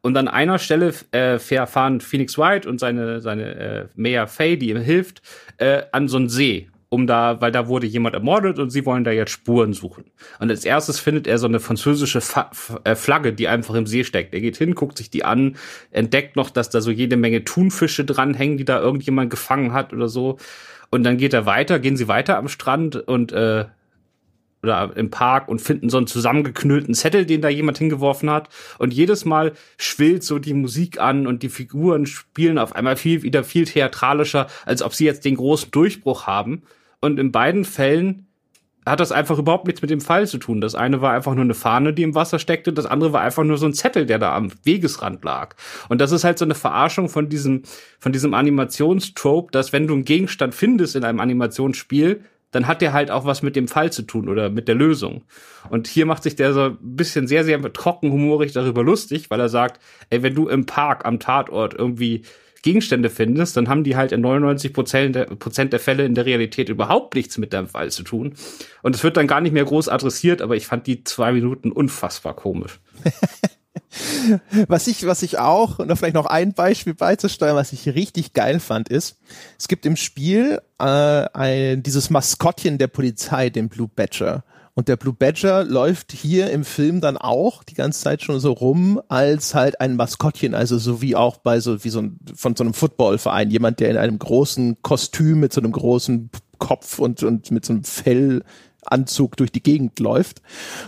[0.02, 4.70] Und an einer Stelle äh, fahren Phoenix White und seine, seine äh, Mayor Faye, die
[4.70, 5.22] ihm hilft,
[5.58, 9.02] äh, an so einen See um da, weil da wurde jemand ermordet und sie wollen
[9.02, 10.04] da jetzt Spuren suchen.
[10.40, 12.50] Und als erstes findet er so eine französische Fa
[12.84, 14.34] äh, Flagge, die einfach im See steckt.
[14.34, 15.56] Er geht hin, guckt sich die an,
[15.90, 20.08] entdeckt noch, dass da so jede Menge Thunfische dranhängen, die da irgendjemand gefangen hat oder
[20.08, 20.36] so.
[20.90, 23.64] Und dann geht er weiter, gehen sie weiter am Strand und äh,
[24.62, 28.48] oder im Park und finden so einen zusammengeknüllten Zettel, den da jemand hingeworfen hat.
[28.78, 33.22] Und jedes Mal schwillt so die Musik an und die Figuren spielen auf einmal viel
[33.22, 36.62] wieder viel theatralischer, als ob sie jetzt den großen Durchbruch haben.
[37.00, 38.26] Und in beiden Fällen
[38.86, 40.60] hat das einfach überhaupt nichts mit dem Fall zu tun.
[40.60, 43.44] Das eine war einfach nur eine Fahne, die im Wasser steckte, das andere war einfach
[43.44, 45.54] nur so ein Zettel, der da am Wegesrand lag.
[45.88, 47.62] Und das ist halt so eine Verarschung von diesem,
[48.00, 52.92] von diesem Animationstrope, dass wenn du einen Gegenstand findest in einem Animationsspiel, dann hat der
[52.92, 55.24] halt auch was mit dem Fall zu tun oder mit der Lösung.
[55.68, 59.40] Und hier macht sich der so ein bisschen sehr, sehr trocken humorig darüber lustig, weil
[59.40, 62.22] er sagt, ey, wenn du im Park am Tatort irgendwie
[62.62, 65.16] Gegenstände findest, dann haben die halt in 99 Prozent
[65.72, 68.34] der, Fälle in der Realität überhaupt nichts mit deinem Fall zu tun.
[68.82, 71.72] Und es wird dann gar nicht mehr groß adressiert, aber ich fand die zwei Minuten
[71.72, 72.78] unfassbar komisch.
[74.68, 78.32] was ich, was ich auch, und da vielleicht noch ein Beispiel beizusteuern, was ich richtig
[78.32, 79.18] geil fand, ist,
[79.58, 84.44] es gibt im Spiel äh, ein, dieses Maskottchen der Polizei, den Blue Badger.
[84.74, 88.52] Und der Blue Badger läuft hier im Film dann auch die ganze Zeit schon so
[88.52, 92.56] rum als halt ein Maskottchen, also so wie auch bei so wie so ein von
[92.56, 97.22] so einem Footballverein, jemand, der in einem großen Kostüm mit so einem großen Kopf und
[97.22, 100.40] und mit so einem Fellanzug durch die Gegend läuft.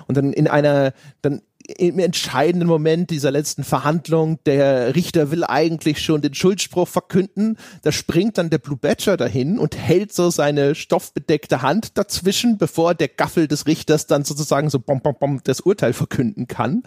[0.06, 6.02] Und dann in einer dann im entscheidenden Moment dieser letzten Verhandlung, der Richter will eigentlich
[6.02, 10.74] schon den Schuldspruch verkünden, da springt dann der Blue Badger dahin und hält so seine
[10.74, 15.60] stoffbedeckte Hand dazwischen, bevor der Gaffel des Richters dann sozusagen so bom, bom, bom das
[15.60, 16.82] Urteil verkünden kann.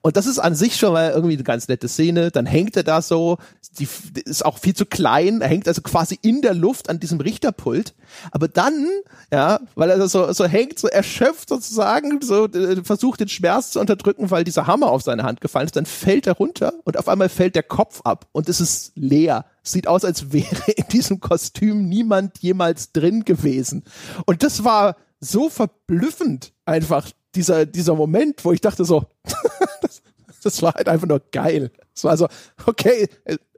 [0.00, 2.30] Und das ist an sich schon mal irgendwie eine ganz nette Szene.
[2.30, 3.36] Dann hängt er da so,
[3.78, 3.88] die
[4.24, 7.94] ist auch viel zu klein, er hängt also quasi in der Luft an diesem Richterpult.
[8.30, 8.86] Aber dann,
[9.32, 13.80] ja, weil er so, so hängt, so erschöpft sozusagen, so äh, versucht den Schmerz zu
[13.80, 16.98] unterdrücken, drücken, weil dieser Hammer auf seine Hand gefallen ist, dann fällt er runter und
[16.98, 19.44] auf einmal fällt der Kopf ab und es ist leer.
[19.62, 23.84] sieht aus, als wäre in diesem Kostüm niemand jemals drin gewesen.
[24.26, 29.06] Und das war so verblüffend einfach, dieser, dieser Moment, wo ich dachte so,
[29.82, 30.02] das,
[30.42, 31.70] das war halt einfach nur geil.
[31.94, 32.28] Es war so,
[32.66, 33.08] okay,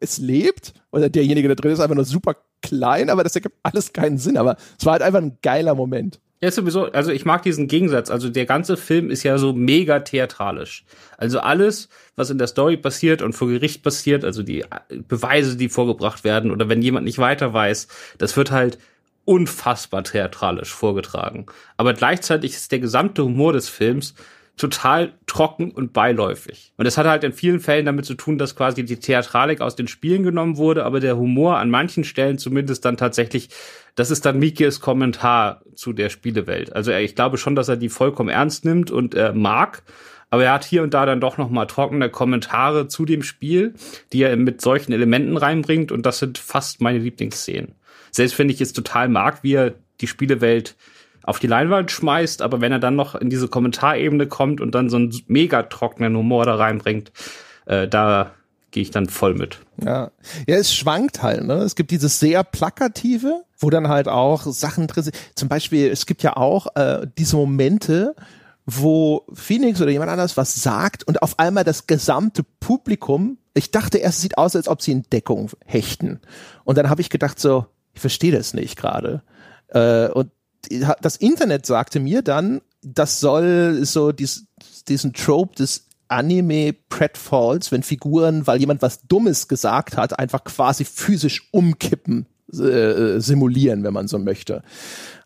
[0.00, 3.92] es lebt, oder derjenige, der drin ist, einfach nur super klein, aber das ergibt alles
[3.92, 4.36] keinen Sinn.
[4.36, 6.20] Aber es war halt einfach ein geiler Moment.
[6.42, 8.10] Ja, sowieso, also ich mag diesen Gegensatz.
[8.10, 10.84] Also der ganze Film ist ja so mega theatralisch.
[11.16, 14.64] Also alles, was in der Story passiert und vor Gericht passiert, also die
[15.08, 18.78] Beweise, die vorgebracht werden oder wenn jemand nicht weiter weiß, das wird halt
[19.24, 21.46] unfassbar theatralisch vorgetragen.
[21.78, 24.14] Aber gleichzeitig ist der gesamte Humor des Films
[24.56, 26.72] total trocken und beiläufig.
[26.76, 29.76] Und das hat halt in vielen Fällen damit zu tun, dass quasi die Theatralik aus
[29.76, 33.50] den Spielen genommen wurde, aber der Humor an manchen Stellen zumindest dann tatsächlich,
[33.96, 36.74] das ist dann Mikes Kommentar zu der Spielewelt.
[36.74, 39.82] Also ich glaube schon, dass er die vollkommen ernst nimmt und äh, mag,
[40.30, 43.74] aber er hat hier und da dann doch noch mal trockene Kommentare zu dem Spiel,
[44.12, 47.74] die er mit solchen Elementen reinbringt und das sind fast meine Lieblingsszenen.
[48.10, 50.76] Selbst finde ich es total mag, wie er die Spielewelt
[51.26, 54.88] auf die Leinwand schmeißt, aber wenn er dann noch in diese Kommentarebene kommt und dann
[54.88, 57.12] so einen mega trockenen Humor da reinbringt,
[57.66, 58.30] äh, da
[58.70, 59.58] gehe ich dann voll mit.
[59.82, 60.10] Ja.
[60.46, 61.44] ja, es schwankt halt.
[61.44, 61.54] Ne?
[61.54, 65.16] Es gibt dieses sehr plakative, wo dann halt auch Sachen drin sind.
[65.34, 68.14] Zum Beispiel, es gibt ja auch äh, diese Momente,
[68.64, 73.98] wo Phoenix oder jemand anders was sagt und auf einmal das gesamte Publikum, ich dachte
[73.98, 76.20] erst, es sieht aus, als ob sie in Deckung hechten.
[76.64, 79.22] Und dann habe ich gedacht so, ich verstehe das nicht gerade.
[79.68, 80.30] Äh, und
[81.00, 84.46] das Internet sagte mir dann, das soll so dies,
[84.88, 90.84] diesen Trope des Anime Pratfalls, wenn Figuren, weil jemand was Dummes gesagt hat, einfach quasi
[90.84, 94.62] physisch umkippen, äh, simulieren, wenn man so möchte.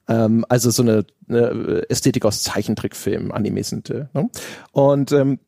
[0.09, 3.90] Ähm, also so eine, eine Ästhetik aus Zeichentrickfilmen, Anime sind.
[3.90, 4.31] Äh, ne?
[4.72, 5.38] Und ähm,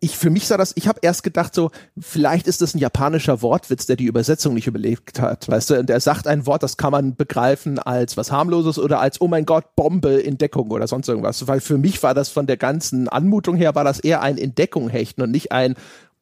[0.00, 3.42] ich für mich sah das, ich habe erst gedacht so, vielleicht ist das ein japanischer
[3.42, 6.78] Wortwitz, der die Übersetzung nicht überlegt hat, weißt du, und er sagt ein Wort, das
[6.78, 10.88] kann man begreifen als was harmloses oder als oh mein Gott, Bombe in Deckung oder
[10.88, 14.22] sonst irgendwas, weil für mich war das von der ganzen Anmutung her war das eher
[14.22, 15.74] ein in Deckung hechten und nicht ein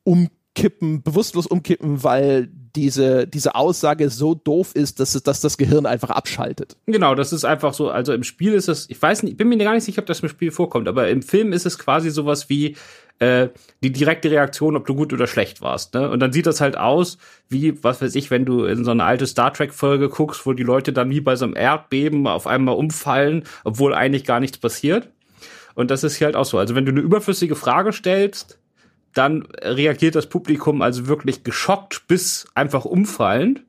[0.03, 5.87] umkippen, bewusstlos umkippen, weil diese, diese Aussage so doof ist, dass, es, dass das Gehirn
[5.87, 6.77] einfach abschaltet.
[6.87, 9.49] Genau, das ist einfach so, also im Spiel ist es, ich weiß nicht, ich bin
[9.49, 12.11] mir gar nicht sicher, ob das im Spiel vorkommt, aber im Film ist es quasi
[12.11, 12.77] sowas wie,
[13.19, 13.49] äh,
[13.83, 15.95] die direkte Reaktion, ob du gut oder schlecht warst.
[15.95, 16.09] Ne?
[16.09, 19.05] Und dann sieht das halt aus, wie, was weiß ich, wenn du in so eine
[19.05, 22.77] alte Star Trek-Folge guckst, wo die Leute dann wie bei so einem Erdbeben auf einmal
[22.77, 25.09] umfallen, obwohl eigentlich gar nichts passiert.
[25.75, 26.59] Und das ist hier halt auch so.
[26.59, 28.59] Also wenn du eine überflüssige Frage stellst,
[29.15, 33.63] dann reagiert das Publikum also wirklich geschockt bis einfach umfallend.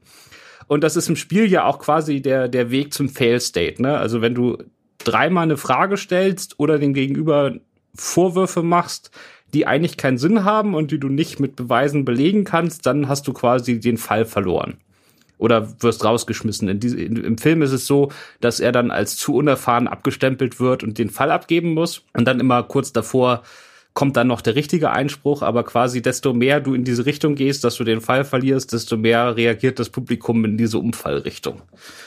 [0.67, 3.81] Und das ist im Spiel ja auch quasi der, der Weg zum Fail-State.
[3.81, 3.97] Ne?
[3.97, 4.57] Also wenn du
[4.99, 7.55] dreimal eine Frage stellst oder dem Gegenüber
[7.95, 9.12] Vorwürfe machst,
[9.53, 13.27] die eigentlich keinen Sinn haben und die du nicht mit Beweisen belegen kannst, dann hast
[13.27, 14.77] du quasi den Fall verloren.
[15.38, 16.67] Oder wirst rausgeschmissen.
[16.67, 20.59] In diese, in, Im Film ist es so, dass er dann als zu unerfahren abgestempelt
[20.59, 22.01] wird und den Fall abgeben muss.
[22.13, 23.43] Und dann immer kurz davor
[23.93, 27.63] kommt dann noch der richtige Einspruch, aber quasi desto mehr du in diese Richtung gehst,
[27.63, 31.62] dass du den Fall verlierst, desto mehr reagiert das Publikum in diese Umfallrichtung.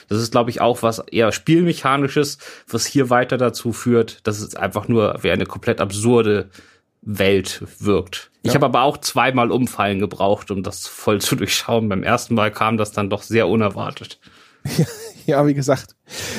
[0.09, 4.55] Das ist, glaube ich, auch was eher Spielmechanisches, was hier weiter dazu führt, dass es
[4.55, 6.49] einfach nur wie eine komplett absurde
[7.03, 8.31] Welt wirkt.
[8.43, 8.51] Ja.
[8.51, 11.89] Ich habe aber auch zweimal Umfallen gebraucht, um das voll zu durchschauen.
[11.89, 14.19] Beim ersten Mal kam das dann doch sehr unerwartet.
[15.27, 15.95] Ja, wie gesagt,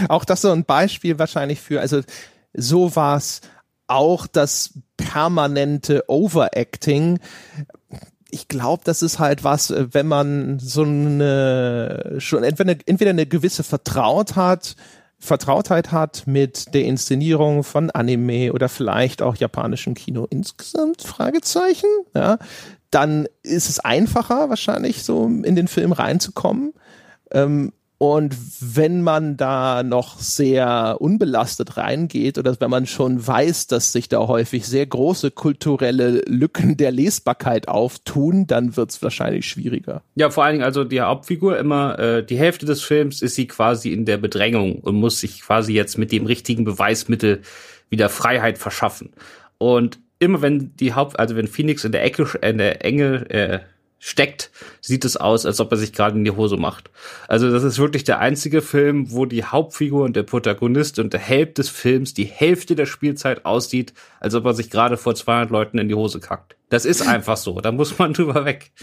[0.09, 2.01] auch das so ein Beispiel wahrscheinlich für, also
[2.53, 3.39] so war's
[3.87, 7.19] auch das permanente Overacting.
[8.29, 13.63] Ich glaube, das ist halt was, wenn man so eine schon entweder, entweder eine gewisse
[13.63, 14.75] Vertraut hat,
[15.23, 22.37] Vertrautheit hat mit der Inszenierung von Anime oder vielleicht auch japanischem Kino insgesamt, Fragezeichen, ja,
[22.91, 26.73] dann ist es einfacher wahrscheinlich so in den Film reinzukommen.
[27.31, 27.71] Ähm,
[28.05, 34.09] Und wenn man da noch sehr unbelastet reingeht oder wenn man schon weiß, dass sich
[34.09, 40.03] da häufig sehr große kulturelle Lücken der Lesbarkeit auftun, dann wird es wahrscheinlich schwieriger.
[40.15, 43.47] Ja, vor allen Dingen also die Hauptfigur immer, äh, die Hälfte des Films ist sie
[43.47, 47.39] quasi in der Bedrängung und muss sich quasi jetzt mit dem richtigen Beweismittel
[47.89, 49.11] wieder Freiheit verschaffen.
[49.59, 53.59] Und immer wenn die Haupt, also wenn Phoenix in der Ecke, in der Enge, äh,
[54.05, 56.89] steckt, sieht es aus, als ob er sich gerade in die Hose macht.
[57.29, 61.21] Also das ist wirklich der einzige Film, wo die Hauptfigur und der Protagonist und der
[61.21, 65.51] Held des Films die Hälfte der Spielzeit aussieht, als ob er sich gerade vor 200
[65.51, 66.57] Leuten in die Hose kackt.
[66.67, 68.73] Das ist einfach so, da muss man drüber weg.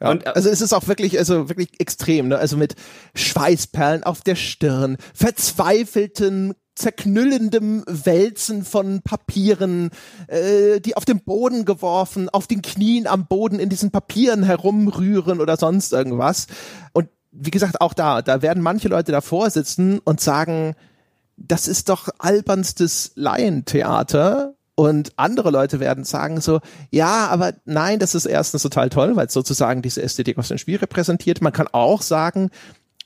[0.00, 2.36] Ja, und, äh, also es ist auch wirklich, also wirklich extrem, ne?
[2.36, 2.74] Also mit
[3.14, 9.90] Schweißperlen auf der Stirn, verzweifelten zerknüllendem Wälzen von Papieren,
[10.28, 15.40] äh, die auf den Boden geworfen, auf den Knien am Boden in diesen Papieren herumrühren
[15.40, 16.46] oder sonst irgendwas.
[16.92, 20.74] Und wie gesagt, auch da, da werden manche Leute davor sitzen und sagen,
[21.36, 24.54] das ist doch albernstes Laientheater.
[24.74, 26.60] Und andere Leute werden sagen so,
[26.90, 30.58] ja, aber nein, das ist erstens total toll, weil es sozusagen diese Ästhetik aus dem
[30.58, 31.40] Spiel repräsentiert.
[31.40, 32.50] Man kann auch sagen,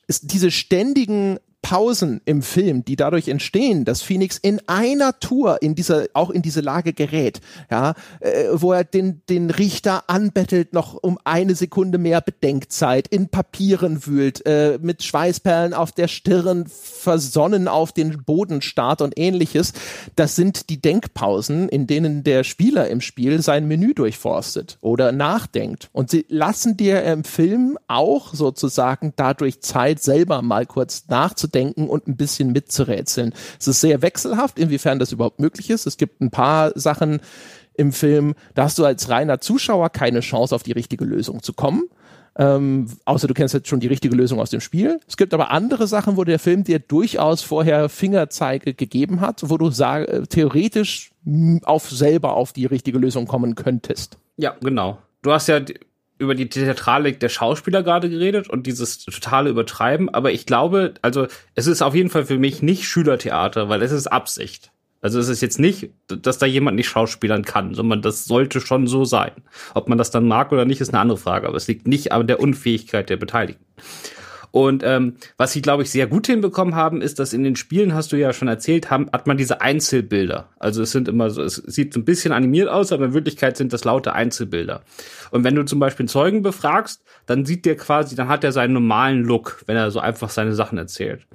[0.08, 5.74] ist diese ständigen Pausen im Film, die dadurch entstehen, dass Phoenix in einer Tour in
[5.74, 10.94] dieser, auch in diese Lage gerät, ja, äh, wo er den, den Richter anbettelt, noch
[10.94, 17.68] um eine Sekunde mehr Bedenkzeit, in Papieren wühlt, äh, mit Schweißperlen auf der Stirn, versonnen
[17.68, 19.72] auf den Boden starrt und ähnliches.
[20.16, 25.90] Das sind die Denkpausen, in denen der Spieler im Spiel sein Menü durchforstet oder nachdenkt.
[25.92, 31.88] Und sie lassen dir im Film auch sozusagen dadurch Zeit, selber mal kurz nachzudenken nachzudenken
[31.88, 33.34] und ein bisschen mitzurätseln.
[33.58, 35.86] Es ist sehr wechselhaft, inwiefern das überhaupt möglich ist.
[35.86, 37.20] Es gibt ein paar Sachen
[37.74, 41.52] im Film, da hast du als reiner Zuschauer keine Chance, auf die richtige Lösung zu
[41.52, 41.84] kommen.
[42.36, 45.00] Ähm, außer du kennst jetzt schon die richtige Lösung aus dem Spiel.
[45.08, 49.58] Es gibt aber andere Sachen, wo der Film dir durchaus vorher Fingerzeige gegeben hat, wo
[49.58, 51.10] du sag, äh, theoretisch
[51.64, 54.16] auf selber auf die richtige Lösung kommen könntest.
[54.36, 54.98] Ja, genau.
[55.22, 55.60] Du hast ja
[56.20, 61.26] über die Theatralik der Schauspieler gerade geredet und dieses totale Übertreiben, aber ich glaube, also
[61.54, 64.70] es ist auf jeden Fall für mich nicht Schülertheater, weil es ist Absicht.
[65.00, 68.86] Also es ist jetzt nicht, dass da jemand nicht schauspielern kann, sondern das sollte schon
[68.86, 69.32] so sein.
[69.72, 72.12] Ob man das dann mag oder nicht, ist eine andere Frage, aber es liegt nicht
[72.12, 73.64] an der Unfähigkeit der Beteiligten.
[74.50, 77.94] Und ähm, was sie, glaube ich, sehr gut hinbekommen haben, ist, dass in den Spielen,
[77.94, 80.48] hast du ja schon erzählt, haben, hat man diese Einzelbilder.
[80.58, 83.72] Also es sind immer so, es sieht ein bisschen animiert aus, aber in Wirklichkeit sind
[83.72, 84.82] das laute Einzelbilder.
[85.30, 88.52] Und wenn du zum Beispiel einen Zeugen befragst, dann sieht der quasi, dann hat er
[88.52, 91.26] seinen normalen Look, wenn er so einfach seine Sachen erzählt.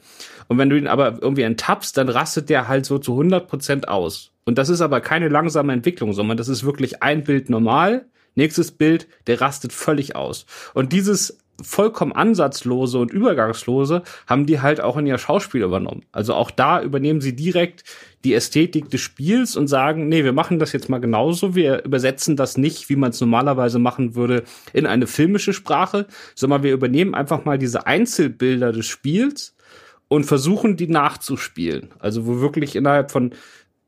[0.47, 3.87] Und wenn du ihn aber irgendwie enttappst, dann rastet der halt so zu 100 Prozent
[3.87, 4.31] aus.
[4.45, 8.71] Und das ist aber keine langsame Entwicklung, sondern das ist wirklich ein Bild normal, nächstes
[8.71, 10.45] Bild, der rastet völlig aus.
[10.73, 16.03] Und dieses vollkommen ansatzlose und übergangslose haben die halt auch in ihr Schauspiel übernommen.
[16.11, 17.83] Also auch da übernehmen sie direkt
[18.23, 22.35] die Ästhetik des Spiels und sagen, nee, wir machen das jetzt mal genauso, wir übersetzen
[22.35, 27.15] das nicht, wie man es normalerweise machen würde, in eine filmische Sprache, sondern wir übernehmen
[27.15, 29.55] einfach mal diese Einzelbilder des Spiels
[30.07, 31.89] und versuchen die nachzuspielen.
[31.99, 33.31] Also wo wirklich innerhalb von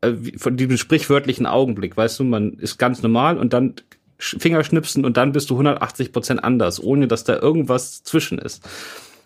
[0.01, 3.75] äh, von diesem sprichwörtlichen Augenblick, weißt du, man ist ganz normal und dann
[4.17, 8.63] Fingerschnipsen und dann bist du 180 Prozent anders, ohne dass da irgendwas zwischen ist.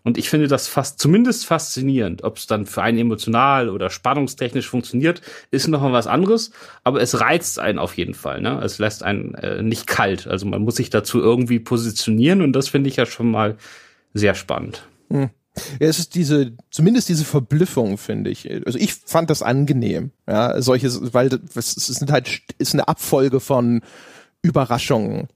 [0.04, 2.24] Und ich finde das fast zumindest faszinierend.
[2.24, 6.52] Ob es dann für einen emotional oder spannungstechnisch funktioniert, ist noch mal was anderes.
[6.84, 8.42] Aber es reizt einen auf jeden Fall.
[8.42, 8.60] Ne?
[8.64, 10.28] Es lässt einen äh, nicht kalt.
[10.28, 13.58] Also man muss sich dazu irgendwie positionieren und das finde ich ja schon mal
[14.14, 14.88] sehr spannend.
[15.10, 15.30] Hm.
[15.80, 18.50] Ja, es ist diese, zumindest diese Verblüffung, finde ich.
[18.66, 20.12] Also ich fand das angenehm.
[20.28, 23.82] Ja, solches, weil es sind halt, ist eine Abfolge von
[24.42, 25.28] Überraschungen.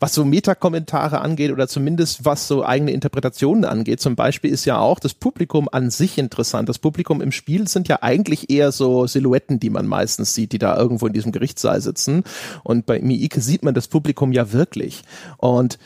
[0.00, 4.78] Was so Metakommentare angeht oder zumindest was so eigene Interpretationen angeht, zum Beispiel ist ja
[4.78, 6.68] auch das Publikum an sich interessant.
[6.68, 10.58] Das Publikum im Spiel sind ja eigentlich eher so Silhouetten, die man meistens sieht, die
[10.58, 12.24] da irgendwo in diesem Gerichtssaal sitzen.
[12.64, 15.02] Und bei Miike sieht man das Publikum ja wirklich.
[15.38, 15.78] Und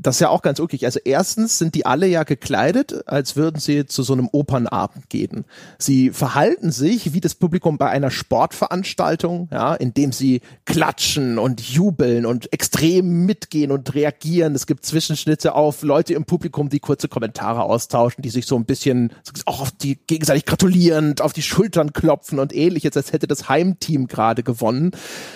[0.00, 0.84] das ist ja auch ganz uklig.
[0.84, 5.44] Also erstens sind die alle ja gekleidet, als würden sie zu so einem Opernabend gehen.
[5.78, 12.26] Sie verhalten sich wie das Publikum bei einer Sportveranstaltung, ja, indem sie klatschen und jubeln
[12.26, 14.54] und extrem mitgehen und reagieren.
[14.54, 18.64] Es gibt Zwischenschnitte auf Leute im Publikum, die kurze Kommentare austauschen, die sich so ein
[18.64, 19.12] bisschen
[19.46, 24.06] auch auf die gegenseitig gratulierend auf die Schultern klopfen und ähnliches, als hätte das Heimteam
[24.06, 24.92] gerade gewonnen.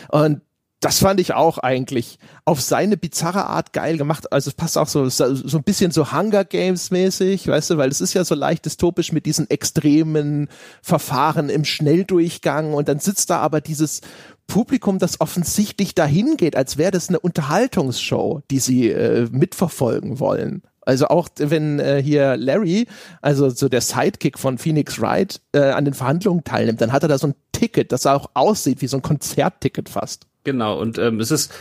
[0.09, 0.41] Und
[0.83, 4.33] das fand ich auch eigentlich auf seine bizarre Art geil gemacht.
[4.33, 7.89] Also es passt auch so, so ein bisschen so Hunger Games mäßig, weißt du, weil
[7.89, 10.49] es ist ja so leicht dystopisch mit diesen extremen
[10.83, 14.01] Verfahren im Schnelldurchgang und dann sitzt da aber dieses
[14.49, 20.63] Publikum, das offensichtlich dahin geht, als wäre das eine Unterhaltungsshow, die sie äh, mitverfolgen wollen.
[20.81, 22.89] Also auch wenn äh, hier Larry,
[23.21, 27.09] also so der Sidekick von Phoenix Wright, äh, an den Verhandlungen teilnimmt, dann hat er
[27.09, 30.27] da so ein Ticket, das auch aussieht wie so ein Konzertticket fast.
[30.45, 31.53] Genau, und ähm, es ist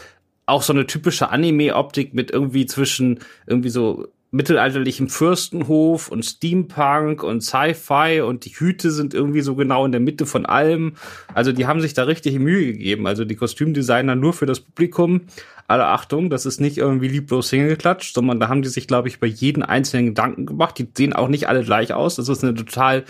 [0.45, 7.41] auch so eine typische Anime-Optik mit irgendwie zwischen irgendwie so mittelalterlichem Fürstenhof und Steampunk und
[7.41, 10.93] Sci-Fi und die Hüte sind irgendwie so genau in der Mitte von allem.
[11.33, 13.07] Also die haben sich da richtig Mühe gegeben.
[13.07, 15.21] Also die Kostümdesigner nur für das Publikum.
[15.67, 19.19] Alle Achtung, das ist nicht irgendwie lieblos hingeklatscht, sondern da haben die sich, glaube ich,
[19.19, 20.77] bei jedem einzelnen Gedanken gemacht.
[20.79, 22.15] Die sehen auch nicht alle gleich aus.
[22.15, 23.03] Das ist eine total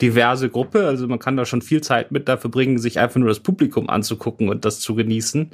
[0.00, 0.86] diverse Gruppe.
[0.86, 3.88] Also man kann da schon viel Zeit mit dafür bringen, sich einfach nur das Publikum
[3.88, 5.50] anzugucken und das zu genießen.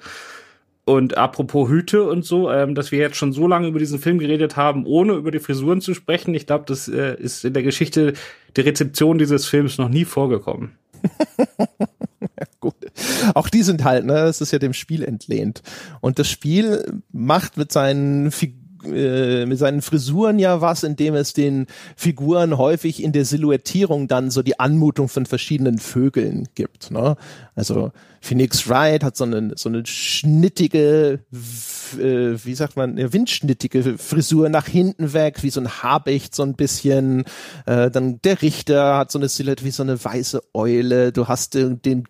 [0.84, 4.18] Und apropos Hüte und so, ähm, dass wir jetzt schon so lange über diesen Film
[4.18, 7.62] geredet haben, ohne über die Frisuren zu sprechen, ich glaube, das äh, ist in der
[7.62, 8.14] Geschichte
[8.56, 10.72] der Rezeption dieses Films noch nie vorgekommen.
[12.60, 12.74] gut.
[13.34, 15.62] Auch die sind halt, ne, das ist ja dem Spiel entlehnt.
[16.00, 21.32] Und das Spiel macht mit seinen Figuren äh, mit seinen Frisuren ja was, indem es
[21.32, 21.66] den
[21.96, 26.90] Figuren häufig in der Silhouettierung dann so die Anmutung von verschiedenen Vögeln gibt.
[26.90, 27.16] Ne?
[27.54, 31.20] Also Phoenix Wright hat so eine, so eine schnittige,
[31.98, 36.42] äh, wie sagt man, eine windschnittige Frisur nach hinten weg, wie so ein Habicht so
[36.42, 37.24] ein bisschen.
[37.66, 41.12] Äh, dann der Richter hat so eine Silhouette wie so eine weiße Eule.
[41.12, 42.04] Du hast den, den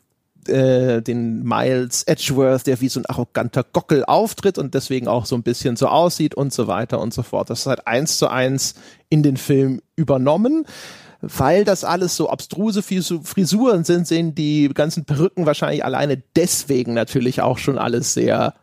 [0.48, 5.34] äh, den Miles Edgeworth, der wie so ein arroganter Gockel auftritt und deswegen auch so
[5.34, 7.50] ein bisschen so aussieht und so weiter und so fort.
[7.50, 8.74] Das ist halt eins zu eins
[9.08, 10.66] in den Film übernommen.
[11.22, 17.42] Weil das alles so abstruse Frisuren sind, sehen die ganzen Perücken wahrscheinlich alleine deswegen natürlich
[17.42, 18.54] auch schon alles sehr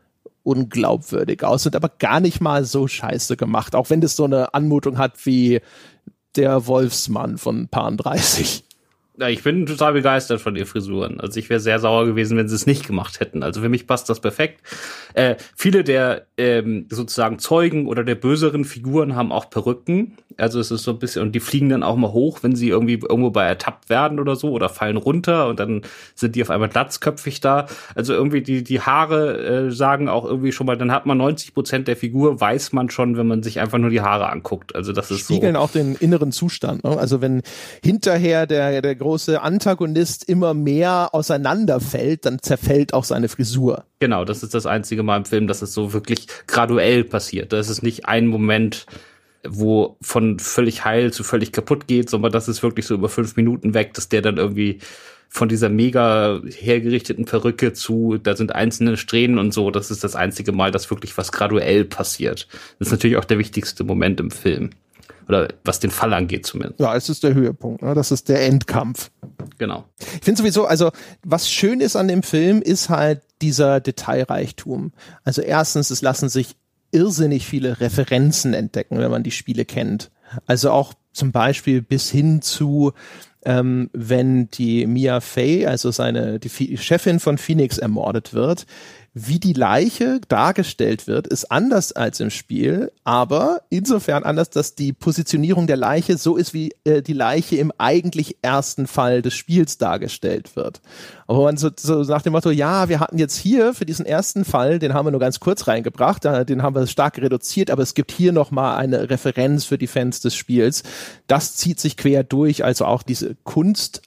[0.42, 4.54] unglaubwürdig aus, sind aber gar nicht mal so scheiße gemacht, auch wenn das so eine
[4.54, 5.62] Anmutung hat wie
[6.36, 8.64] der Wolfsmann von Pan 30.
[9.20, 11.20] Ja, ich bin total begeistert von den Frisuren.
[11.20, 13.42] Also ich wäre sehr sauer gewesen, wenn sie es nicht gemacht hätten.
[13.42, 14.62] Also für mich passt das perfekt.
[15.16, 20.18] Äh, viele der ähm, sozusagen Zeugen oder der böseren Figuren haben auch Perücken.
[20.38, 22.70] Also es ist so ein bisschen, und die fliegen dann auch mal hoch, wenn sie
[22.70, 25.82] irgendwie irgendwo bei ertappt werden oder so oder fallen runter und dann
[26.14, 27.66] sind die auf einmal glatzköpfig da.
[27.96, 31.56] Also irgendwie die, die Haare äh, sagen auch irgendwie schon mal, dann hat man 90
[31.56, 34.76] Prozent der Figur, weiß man schon, wenn man sich einfach nur die Haare anguckt.
[34.76, 35.62] Also das ist Spiegeln so.
[35.62, 36.84] auch den inneren Zustand.
[36.84, 36.96] Ne?
[36.96, 37.42] Also wenn
[37.84, 43.86] hinterher der, der große Antagonist immer mehr auseinanderfällt, dann zerfällt auch seine Frisur.
[44.00, 47.54] Genau, das ist das einzige Mal im Film, dass es so wirklich graduell passiert.
[47.54, 48.86] Das ist nicht ein Moment,
[49.48, 53.38] wo von völlig heil zu völlig kaputt geht, sondern das ist wirklich so über fünf
[53.38, 54.80] Minuten weg, dass der dann irgendwie
[55.30, 60.18] von dieser mega hergerichteten Perücke zu, da sind einzelne Strähnen und so, das ist das
[60.18, 62.50] einzige Mal, dass wirklich was graduell passiert.
[62.78, 64.72] Das ist natürlich auch der wichtigste Moment im Film.
[65.28, 66.80] Oder was den Fall angeht zumindest.
[66.80, 67.94] Ja, es ist der Höhepunkt, ne?
[67.94, 69.12] das ist der Endkampf.
[69.58, 69.86] Genau.
[70.00, 70.92] Ich finde sowieso, also
[71.24, 74.94] was schön ist an dem Film, ist halt dieser Detailreichtum.
[75.24, 76.56] Also erstens, es lassen sich
[76.92, 80.12] irrsinnig viele Referenzen entdecken, wenn man die Spiele kennt.
[80.46, 82.94] Also auch zum Beispiel bis hin zu,
[83.44, 88.66] ähm, wenn die Mia Fey, also seine die Chefin von Phoenix ermordet wird,
[89.14, 94.94] wie die Leiche dargestellt wird, ist anders als im Spiel, aber insofern anders, dass die
[94.94, 99.78] Positionierung der Leiche so ist, wie äh, die Leiche im eigentlich ersten Fall des Spiels
[99.78, 100.82] dargestellt wird.
[101.26, 104.46] Aber man so, so nach dem Motto, ja, wir hatten jetzt hier für diesen ersten
[104.46, 107.96] Fall, den haben wir nur ganz kurz reingebracht, den haben wir stark reduziert, aber es
[107.96, 110.84] gibt hier nochmal eine Referenz für die Fans des Spiels.
[111.28, 114.02] Das zieht sich quer durch, also auch diese Kunst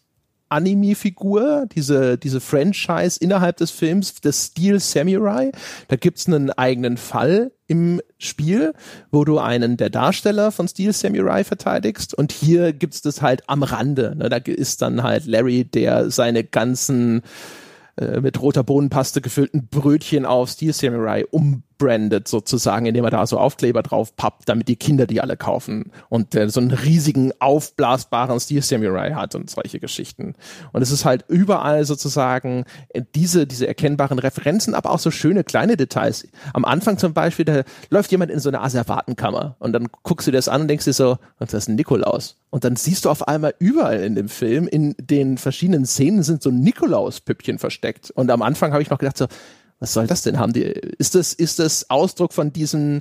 [0.51, 5.53] Anime-Figur, diese, diese Franchise innerhalb des Films, des Steel Samurai.
[5.89, 8.75] Da gibt's einen eigenen Fall im Spiel,
[9.11, 12.15] wo du einen der Darsteller von Steel Samurai verteidigst.
[12.15, 14.15] Und hier gibt's das halt am Rande.
[14.17, 14.29] Ne?
[14.29, 17.23] Da ist dann halt Larry, der seine ganzen
[17.97, 21.25] äh, mit roter Bohnenpaste gefüllten Brötchen auf Steel Samurai
[21.81, 25.91] umbrandet sozusagen, indem er da so Aufkleber drauf pappt, damit die Kinder die alle kaufen
[26.09, 30.35] und äh, so einen riesigen aufblasbaren Steel Samurai hat und solche Geschichten.
[30.73, 35.45] Und es ist halt überall sozusagen äh, diese, diese erkennbaren Referenzen, aber auch so schöne
[35.45, 36.27] kleine Details.
[36.53, 40.31] Am Anfang zum Beispiel, da läuft jemand in so eine Asservatenkammer und dann guckst du
[40.31, 42.37] dir das an und denkst dir so, das ist ein Nikolaus.
[42.51, 46.43] Und dann siehst du auf einmal überall in dem Film, in den verschiedenen Szenen sind
[46.43, 48.11] so Nikolaus-Püppchen versteckt.
[48.11, 49.27] Und am Anfang habe ich noch gedacht so,
[49.81, 50.39] was soll das denn?
[50.39, 53.01] Haben die, ist das, ist das Ausdruck von diesem,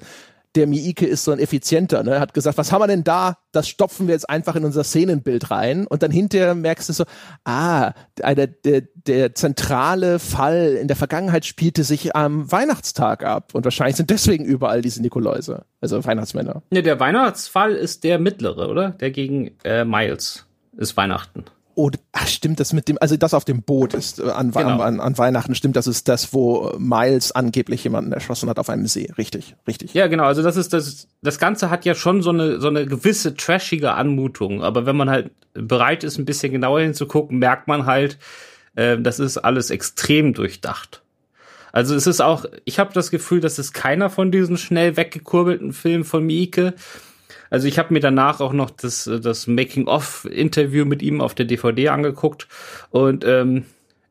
[0.56, 2.12] der Miike ist so ein effizienter, ne?
[2.16, 3.38] Er hat gesagt, was haben wir denn da?
[3.52, 5.86] Das stopfen wir jetzt einfach in unser Szenenbild rein.
[5.86, 7.04] Und dann hinterher merkst du so,
[7.44, 13.54] ah, der, der, der zentrale Fall in der Vergangenheit spielte sich am Weihnachtstag ab.
[13.54, 16.64] Und wahrscheinlich sind deswegen überall diese Nikoläuse, also Weihnachtsmänner.
[16.72, 18.90] Ne, der Weihnachtsfall ist der mittlere, oder?
[18.90, 20.46] Der gegen äh, Miles
[20.78, 21.46] ist Weihnachten.
[21.82, 24.82] Oh, ach, stimmt, das mit dem, also das auf dem Boot ist äh, an, genau.
[24.82, 28.86] an, an, Weihnachten, stimmt, das ist das, wo Miles angeblich jemanden erschossen hat auf einem
[28.86, 29.10] See.
[29.18, 29.94] Richtig, richtig.
[29.94, 32.86] Ja, genau, also das ist das, das Ganze hat ja schon so eine, so eine
[32.86, 37.86] gewisse trashige Anmutung, aber wenn man halt bereit ist, ein bisschen genauer hinzugucken, merkt man
[37.86, 38.18] halt,
[38.76, 41.02] äh, das ist alles extrem durchdacht.
[41.72, 45.72] Also es ist auch, ich habe das Gefühl, das ist keiner von diesen schnell weggekurbelten
[45.72, 46.74] Filmen von Mieke.
[47.50, 51.90] Also ich habe mir danach auch noch das, das Making-of-Interview mit ihm auf der DVD
[51.90, 52.48] angeguckt
[52.92, 53.66] und ähm,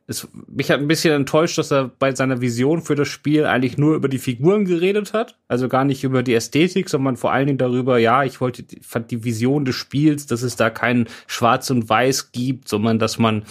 [0.08, 3.76] es, mich hat ein bisschen enttäuscht, dass er bei seiner Vision für das Spiel eigentlich
[3.76, 5.36] nur über die Figuren geredet hat.
[5.48, 9.10] Also gar nicht über die Ästhetik, sondern vor allen Dingen darüber, ja, ich wollte, fand
[9.10, 13.42] die Vision des Spiels, dass es da kein Schwarz und Weiß gibt, sondern dass man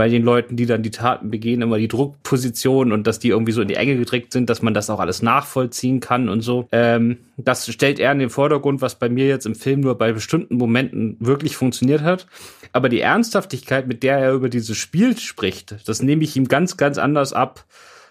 [0.00, 3.52] bei den Leuten, die dann die Taten begehen, immer die Druckposition und dass die irgendwie
[3.52, 6.66] so in die Enge gedrückt sind, dass man das auch alles nachvollziehen kann und so.
[6.72, 10.12] Ähm, das stellt er in den Vordergrund, was bei mir jetzt im Film nur bei
[10.12, 12.26] bestimmten Momenten wirklich funktioniert hat.
[12.72, 16.78] Aber die Ernsthaftigkeit, mit der er über dieses Spiel spricht, das nehme ich ihm ganz,
[16.78, 17.66] ganz anders ab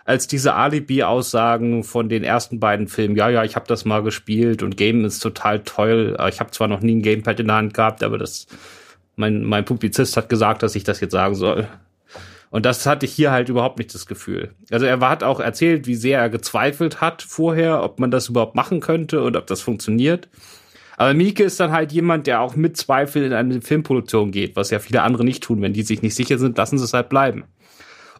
[0.05, 3.15] als diese Alibi-Aussagen von den ersten beiden Filmen.
[3.15, 6.15] Ja, ja, ich habe das mal gespielt und Game ist total toll.
[6.29, 8.45] Ich habe zwar noch nie ein Gamepad in der Hand gehabt, aber das
[9.19, 11.67] mein, mein Publizist hat gesagt, dass ich das jetzt sagen soll.
[12.49, 14.55] Und das hatte ich hier halt überhaupt nicht das Gefühl.
[14.71, 18.55] Also er hat auch erzählt, wie sehr er gezweifelt hat vorher, ob man das überhaupt
[18.55, 20.29] machen könnte und ob das funktioniert.
[20.97, 24.71] Aber Mieke ist dann halt jemand, der auch mit Zweifel in eine Filmproduktion geht, was
[24.71, 25.61] ja viele andere nicht tun.
[25.61, 27.43] Wenn die sich nicht sicher sind, lassen sie es halt bleiben.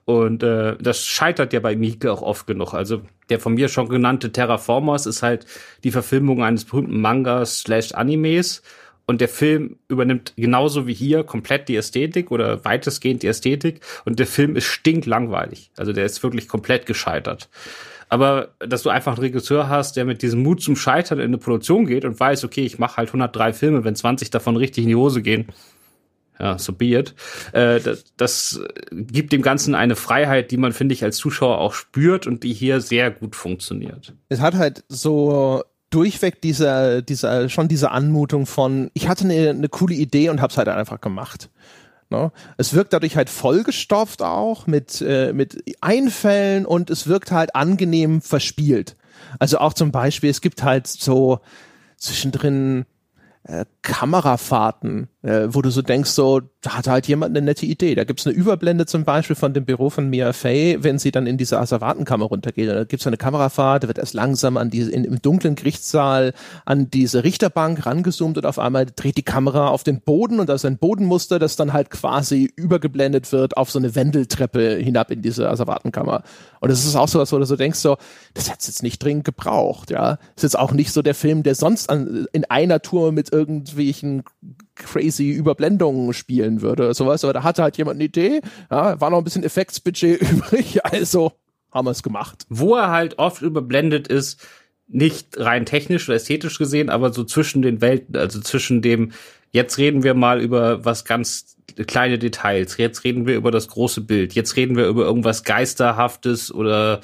[0.06, 2.74] Und äh, das scheitert ja bei Mieke auch oft genug.
[2.74, 5.46] Also der von mir schon genannte Terraformers ist halt
[5.84, 8.62] die Verfilmung eines berühmten Mangas slash Animes
[9.10, 14.20] und der Film übernimmt genauso wie hier komplett die Ästhetik oder weitestgehend die Ästhetik und
[14.20, 15.72] der Film ist stinklangweilig.
[15.78, 17.50] Also der ist wirklich komplett gescheitert.
[18.08, 21.40] Aber dass du einfach einen Regisseur hast, der mit diesem Mut zum Scheitern in eine
[21.40, 24.90] Produktion geht und weiß, okay, ich mache halt 103 Filme, wenn 20 davon richtig in
[24.90, 25.48] die Hose gehen,
[26.40, 27.16] ja, so be it.
[27.52, 31.74] Äh, das, das gibt dem Ganzen eine Freiheit, die man, finde ich, als Zuschauer auch
[31.74, 34.14] spürt und die hier sehr gut funktioniert.
[34.30, 39.70] Es hat halt so durchweg dieser, dieser, schon diese Anmutung von, ich hatte eine, eine
[39.70, 41.50] coole Idee und hab's halt einfach gemacht.
[42.10, 42.32] Ne?
[42.58, 48.22] Es wirkt dadurch halt vollgestopft auch mit, äh, mit Einfällen und es wirkt halt angenehm
[48.22, 48.96] verspielt.
[49.38, 51.40] Also auch zum Beispiel, es gibt halt so
[51.98, 52.86] zwischendrin
[53.44, 57.96] äh, Kamerafahrten, äh, wo du so denkst, so, da hat halt jemand eine nette Idee.
[57.96, 61.28] Da gibt's eine Überblende zum Beispiel von dem Büro von Mia Fey, wenn sie dann
[61.28, 62.70] in diese Asservatenkammer runtergeht.
[62.70, 66.34] Da gibt's eine Kamerafahrt, da wird erst langsam an diese, in, im dunklen Gerichtssaal
[66.66, 70.54] an diese Richterbank rangezoomt und auf einmal dreht die Kamera auf den Boden und da
[70.54, 75.22] ist ein Bodenmuster, das dann halt quasi übergeblendet wird auf so eine Wendeltreppe hinab in
[75.22, 76.24] diese Asservatenkammer.
[76.62, 77.98] Und das ist auch so was, wo du so denkst, so,
[78.34, 80.16] das hat's jetzt nicht dringend gebraucht, ja.
[80.36, 83.32] Das ist jetzt auch nicht so der Film, der sonst an, in einer Tour mit
[83.34, 84.24] irgendwelchen
[84.80, 86.94] crazy Überblendungen spielen würde.
[86.94, 90.84] Sowas, aber da hatte halt jemand eine Idee, ja, war noch ein bisschen Effektsbudget übrig,
[90.84, 91.34] also
[91.72, 92.46] haben wir es gemacht.
[92.50, 94.48] Wo er halt oft überblendet ist,
[94.88, 99.12] nicht rein technisch oder ästhetisch gesehen, aber so zwischen den Welten, also zwischen dem,
[99.52, 101.58] jetzt reden wir mal über was ganz
[101.88, 106.52] kleine Details, jetzt reden wir über das große Bild, jetzt reden wir über irgendwas Geisterhaftes
[106.52, 107.02] oder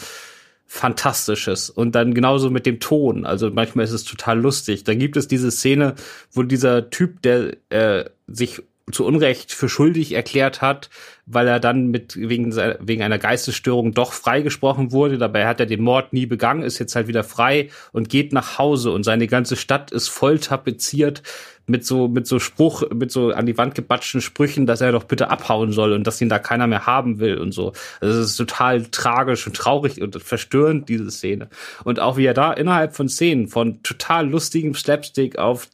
[0.68, 1.70] Fantastisches.
[1.70, 3.26] Und dann genauso mit dem Ton.
[3.26, 4.84] Also manchmal ist es total lustig.
[4.84, 5.96] Dann gibt es diese Szene,
[6.32, 8.62] wo dieser Typ, der äh, sich
[8.92, 10.90] zu Unrecht für schuldig erklärt hat,
[11.26, 15.18] weil er dann mit wegen, wegen einer Geistesstörung doch freigesprochen wurde.
[15.18, 18.60] Dabei hat er den Mord nie begangen, ist jetzt halt wieder frei und geht nach
[18.60, 21.24] Hause und seine ganze Stadt ist voll tapeziert
[21.68, 25.06] mit so, mit so Spruch, mit so an die Wand gebatschten Sprüchen, dass er doch
[25.06, 27.74] bitte abhauen soll und dass ihn da keiner mehr haben will und so.
[28.02, 31.50] Also es ist total tragisch und traurig und verstörend, diese Szene.
[31.84, 35.68] Und auch wie er da innerhalb von Szenen von total lustigem Slapstick auf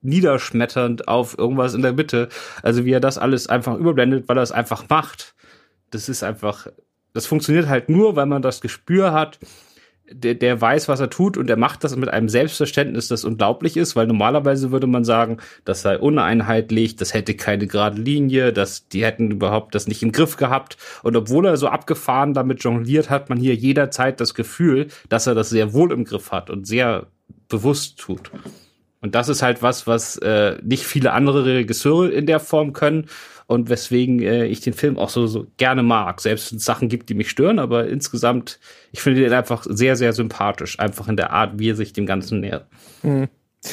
[0.00, 2.28] niederschmetternd auf irgendwas in der Mitte.
[2.62, 5.34] Also wie er das alles einfach überblendet, weil er es einfach macht.
[5.90, 6.68] Das ist einfach,
[7.12, 9.38] das funktioniert halt nur, weil man das Gespür hat,
[10.10, 13.76] der, der weiß, was er tut und der macht das mit einem Selbstverständnis, das unglaublich
[13.76, 18.88] ist, weil normalerweise würde man sagen, das sei uneinheitlich, das hätte keine gerade Linie, dass
[18.88, 20.76] die hätten überhaupt das nicht im Griff gehabt.
[21.02, 25.34] Und obwohl er so abgefahren damit jongliert, hat man hier jederzeit das Gefühl, dass er
[25.34, 27.06] das sehr wohl im Griff hat und sehr
[27.48, 28.30] bewusst tut.
[29.00, 33.06] Und das ist halt was, was äh, nicht viele andere Regisseure in der Form können
[33.48, 36.20] und weswegen äh, ich den Film auch so, so gerne mag.
[36.20, 38.60] Selbst wenn es Sachen gibt, die mich stören, aber insgesamt,
[38.92, 42.04] ich finde den einfach sehr, sehr sympathisch, einfach in der Art, wie er sich dem
[42.04, 42.66] Ganzen nähert.
[43.02, 43.28] Mhm.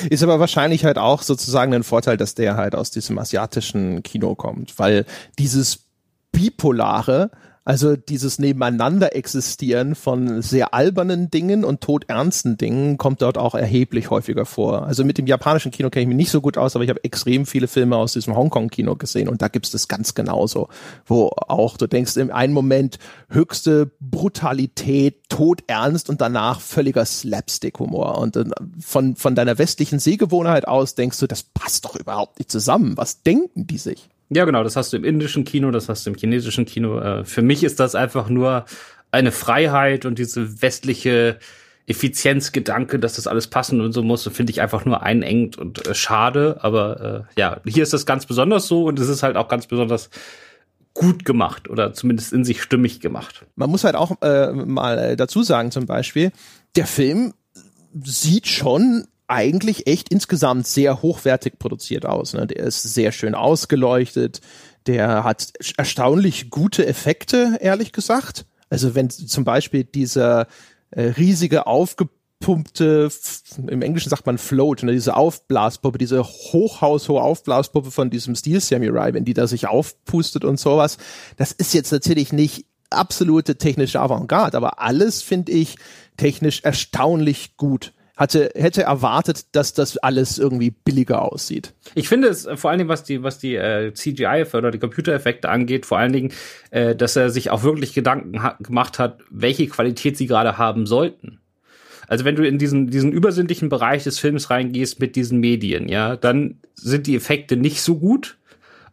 [0.09, 4.34] Ist aber wahrscheinlich halt auch sozusagen ein Vorteil, dass der halt aus diesem asiatischen Kino
[4.34, 5.05] kommt, weil
[5.38, 5.86] dieses
[6.32, 7.30] bipolare
[7.68, 14.11] Also dieses Nebeneinander existieren von sehr albernen Dingen und todernsten Dingen kommt dort auch erheblich
[14.11, 14.86] häufiger vor.
[14.86, 17.03] Also mit dem japanischen Kino kenne ich mich nicht so gut aus, aber ich habe
[17.03, 20.70] extrem viele Filme aus diesem Hongkong-Kino gesehen und da gibt es das ganz genauso,
[21.07, 22.99] wo auch du denkst im einen Moment
[23.30, 28.20] höchste Brutalität, todernst und danach völliger Slapstick-Humor.
[28.20, 28.45] Und äh,
[28.80, 32.95] von, von deiner westlichen Sehgewohnheit aus denkst du, das passt doch überhaupt nicht zusammen.
[32.95, 34.07] Was denken die sich?
[34.30, 36.99] Ja, genau, das hast du im indischen Kino, das hast du im chinesischen Kino.
[36.99, 38.65] Äh, für mich ist das einfach nur
[39.11, 41.39] eine Freiheit und diese westliche
[41.88, 45.93] Effizienzgedanke, dass das alles passen und so muss, finde ich einfach nur einengt und äh,
[45.93, 46.57] schade.
[46.61, 49.67] Aber äh, ja, hier ist das ganz besonders so und es ist halt auch ganz
[49.67, 50.09] besonders
[50.95, 53.45] gut gemacht oder zumindest in sich stimmig gemacht.
[53.55, 56.32] Man muss halt auch äh, mal dazu sagen, zum Beispiel,
[56.76, 57.34] der Film
[58.03, 62.34] sieht schon eigentlich echt insgesamt sehr hochwertig produziert aus.
[62.34, 62.47] Ne?
[62.47, 64.41] Der ist sehr schön ausgeleuchtet,
[64.88, 68.45] der hat erstaunlich gute Effekte, ehrlich gesagt.
[68.69, 70.47] Also wenn zum Beispiel dieser
[70.91, 73.09] äh, riesige aufgepumpte,
[73.57, 79.13] im Englischen sagt man Float, ne, diese Aufblaspuppe, diese hochhaushohe Aufblaspuppe von diesem Steel Samurai,
[79.13, 80.97] wenn die da sich aufpustet und sowas,
[81.38, 85.78] das ist jetzt natürlich nicht absolute technische Avantgarde, aber alles finde ich
[86.17, 91.74] technisch erstaunlich gut hatte, hätte erwartet, dass das alles irgendwie billiger aussieht.
[91.95, 95.49] Ich finde es vor allen Dingen, was die, was die äh, CGI oder die Computereffekte
[95.49, 96.32] angeht, vor allen Dingen,
[96.72, 100.86] äh, dass er sich auch wirklich Gedanken ha gemacht hat, welche Qualität sie gerade haben
[100.86, 101.39] sollten.
[102.07, 106.16] Also wenn du in diesen, diesen übersinnlichen Bereich des Films reingehst mit diesen Medien, ja,
[106.16, 108.38] dann sind die Effekte nicht so gut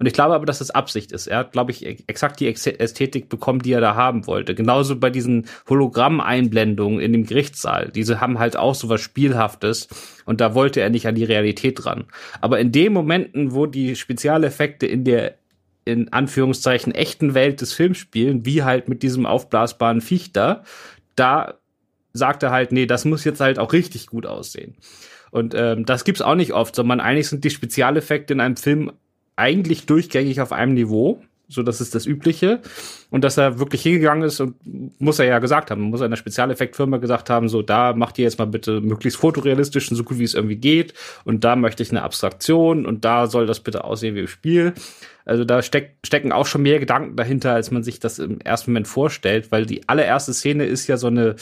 [0.02, 1.28] und ich glaube aber, dass das Absicht ist.
[1.28, 4.52] Er hat, glaube ich, exakt die Ästhetik bekommen, die er da haben wollte.
[4.52, 7.92] Genauso bei diesen Hologramm-Einblendungen in dem Gerichtssaal.
[7.94, 9.86] Diese haben halt auch so was Spielhaftes.
[10.24, 12.06] Und da wollte er nicht an die Realität ran.
[12.40, 15.36] Aber in den Momenten, wo die Spezialeffekte in der
[15.84, 20.64] in Anführungszeichen echten Welt des Films spielen, wie halt mit diesem aufblasbaren Viech da,
[21.14, 21.60] da
[22.12, 24.74] sagt er halt, nee, das muss jetzt halt auch richtig gut aussehen.
[25.30, 28.90] Und ähm, das gibt's auch nicht oft, sondern eigentlich sind die Spezialeffekte in einem Film
[29.36, 31.22] eigentlich durchgängig auf einem Niveau.
[31.48, 32.60] So, das ist das Übliche.
[33.10, 34.54] Und dass er wirklich hingegangen ist und
[35.00, 38.24] muss er ja gesagt haben, muss er einer Spezialeffektfirma gesagt haben, so, da macht ihr
[38.24, 40.94] jetzt mal bitte möglichst fotorealistisch und so gut wie es irgendwie geht.
[41.24, 44.72] Und da möchte ich eine Abstraktion und da soll das bitte aussehen wie im Spiel.
[45.24, 48.70] Also da steck, stecken auch schon mehr Gedanken dahinter, als man sich das im ersten
[48.70, 51.36] Moment vorstellt, weil die allererste Szene ist ja so eine,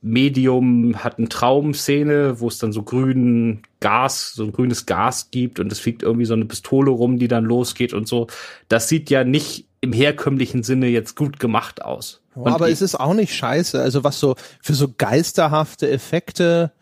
[0.00, 5.58] Medium hat eine Traumszene, wo es dann so grünen Gas, so ein grünes Gas gibt
[5.58, 8.28] und es fliegt irgendwie so eine Pistole rum, die dann losgeht und so.
[8.68, 12.20] Das sieht ja nicht im herkömmlichen Sinne jetzt gut gemacht aus.
[12.34, 13.80] Oh, aber es ist auch nicht scheiße.
[13.80, 16.72] Also was so für so geisterhafte Effekte,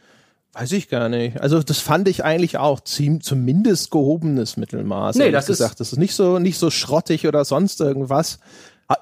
[0.52, 1.40] weiß ich gar nicht.
[1.40, 5.16] Also das fand ich eigentlich auch ziemlich, zumindest gehobenes Mittelmaß.
[5.16, 5.72] Nee, das gesagt.
[5.72, 8.40] ist, das ist nicht so, nicht so schrottig oder sonst irgendwas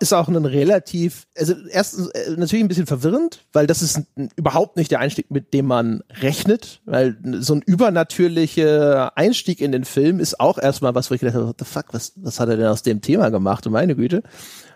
[0.01, 4.03] ist auch ein relativ, also erstens äh, natürlich ein bisschen verwirrend, weil das ist
[4.37, 9.85] überhaupt nicht der Einstieg, mit dem man rechnet, weil so ein übernatürlicher Einstieg in den
[9.85, 12.49] Film ist auch erstmal was, wo ich gedacht habe, what the fuck, was, was hat
[12.49, 14.23] er denn aus dem Thema gemacht, meine Güte.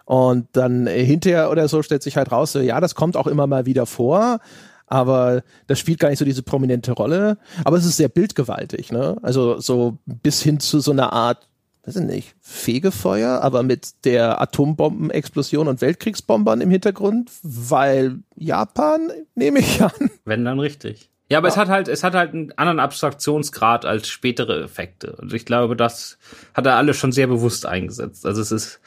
[0.05, 3.27] Und dann äh, hinterher oder so stellt sich halt raus, so, ja, das kommt auch
[3.27, 4.41] immer mal wieder vor,
[4.87, 7.39] aber das spielt gar nicht so diese prominente Rolle.
[7.65, 9.19] Aber es ist sehr bildgewaltig, ne?
[9.23, 11.48] Also so bis hin zu so einer Art
[11.89, 19.61] weiß ich nicht, Fegefeuer, aber mit der Atombombenexplosion und Weltkriegsbombern im Hintergrund, weil Japan, nehme
[19.61, 20.11] ich an.
[20.27, 21.11] Wenn dann richtig.
[21.31, 21.53] Ja, aber ja.
[21.53, 25.17] es hat halt, es hat halt einen anderen Abstraktionsgrad als spätere Effekte.
[25.17, 26.19] Und ich glaube, das
[26.53, 28.27] hat er alle schon sehr bewusst eingesetzt.
[28.27, 28.81] Also es ist,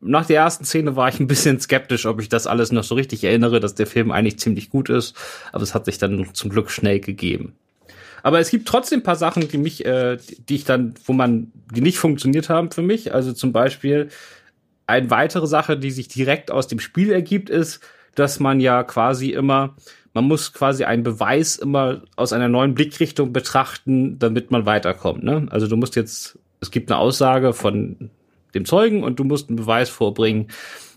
[0.00, 2.94] nach der ersten Szene war ich ein bisschen skeptisch, ob ich das alles noch so
[2.94, 5.14] richtig erinnere, dass der Film eigentlich ziemlich gut ist.
[5.52, 7.56] Aber es hat sich dann zum Glück schnell gegeben.
[8.22, 11.52] Aber es gibt trotzdem ein paar Sachen, die mich, äh, die ich dann, wo man,
[11.74, 13.14] die nicht funktioniert haben für mich.
[13.14, 14.08] Also zum Beispiel
[14.86, 17.80] eine weitere Sache, die sich direkt aus dem Spiel ergibt, ist,
[18.14, 19.76] dass man ja quasi immer,
[20.14, 25.22] man muss quasi einen Beweis immer aus einer neuen Blickrichtung betrachten, damit man weiterkommt.
[25.22, 25.46] Ne?
[25.50, 28.10] Also du musst jetzt, es gibt eine Aussage von
[28.54, 30.48] dem Zeugen und du musst einen Beweis vorbringen,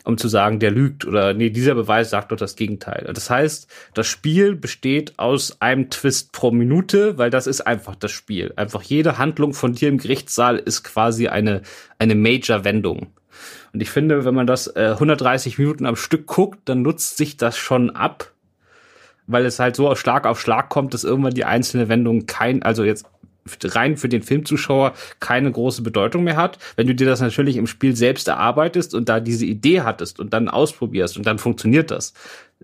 [0.03, 3.09] um zu sagen, der lügt oder nee, dieser Beweis sagt doch das Gegenteil.
[3.13, 8.11] Das heißt, das Spiel besteht aus einem Twist pro Minute, weil das ist einfach das
[8.11, 8.53] Spiel.
[8.55, 11.61] Einfach jede Handlung von dir im Gerichtssaal ist quasi eine,
[11.99, 13.07] eine Major-Wendung.
[13.73, 17.37] Und ich finde, wenn man das äh, 130 Minuten am Stück guckt, dann nutzt sich
[17.37, 18.31] das schon ab,
[19.27, 22.63] weil es halt so auf Schlag auf Schlag kommt, dass irgendwann die einzelne Wendung kein,
[22.63, 23.05] also jetzt
[23.63, 26.57] rein für den Filmzuschauer keine große Bedeutung mehr hat.
[26.75, 30.33] Wenn du dir das natürlich im Spiel selbst erarbeitest und da diese Idee hattest und
[30.33, 32.13] dann ausprobierst und dann funktioniert das,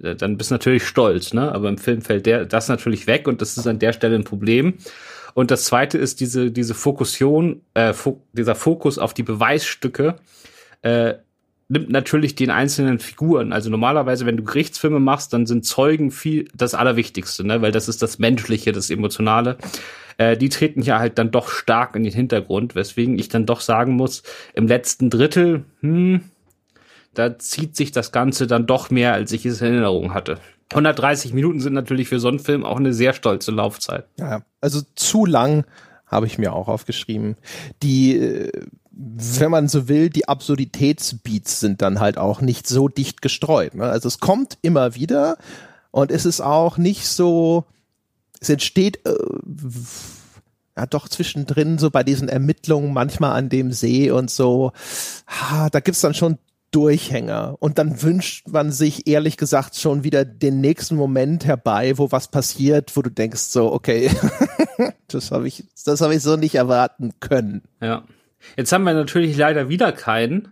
[0.01, 1.51] äh, dann bist du natürlich stolz, ne?
[1.51, 4.23] Aber im Film fällt der, das natürlich weg und das ist an der Stelle ein
[4.23, 4.75] Problem.
[5.33, 10.15] Und das zweite ist diese, diese Fokussation, äh, fo dieser Fokus auf die Beweisstücke,
[10.81, 11.13] äh,
[11.69, 13.51] nimmt natürlich den einzelnen Figuren.
[13.51, 17.61] Also normalerweise, wenn du Gerichtsfilme machst, dann sind Zeugen viel das Allerwichtigste, ne?
[17.61, 19.57] weil das ist das Menschliche, das Emotionale.
[20.17, 23.61] Äh, die treten ja halt dann doch stark in den Hintergrund, weswegen ich dann doch
[23.61, 26.21] sagen muss, im letzten Drittel, hm,
[27.13, 30.39] da zieht sich das Ganze dann doch mehr, als ich es in Erinnerung hatte.
[30.71, 34.05] 130 Minuten sind natürlich für so einen Film auch eine sehr stolze Laufzeit.
[34.19, 35.65] Ja, also zu lang
[36.05, 37.35] habe ich mir auch aufgeschrieben.
[37.83, 38.51] Die, äh,
[38.91, 43.75] wenn man so will, die Absurditätsbeats sind dann halt auch nicht so dicht gestreut.
[43.75, 43.85] Ne?
[43.85, 45.37] Also es kommt immer wieder
[45.91, 47.65] und es ist auch nicht so,
[48.39, 49.15] es entsteht äh,
[50.77, 54.71] ja doch zwischendrin so bei diesen Ermittlungen manchmal an dem See und so,
[55.27, 56.37] ha, da gibt's dann schon
[56.71, 57.55] Durchhänger.
[57.59, 62.27] Und dann wünscht man sich ehrlich gesagt schon wieder den nächsten Moment herbei, wo was
[62.27, 64.11] passiert, wo du denkst so, okay,
[65.07, 67.63] das habe ich, das habe ich so nicht erwarten können.
[67.81, 68.03] Ja.
[68.55, 70.49] Jetzt haben wir natürlich leider wieder keinen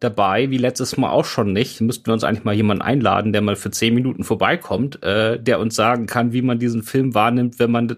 [0.00, 1.80] dabei, wie letztes Mal auch schon nicht.
[1.80, 5.60] Müssten wir uns eigentlich mal jemanden einladen, der mal für zehn Minuten vorbeikommt, äh, der
[5.60, 7.96] uns sagen kann, wie man diesen Film wahrnimmt, wenn man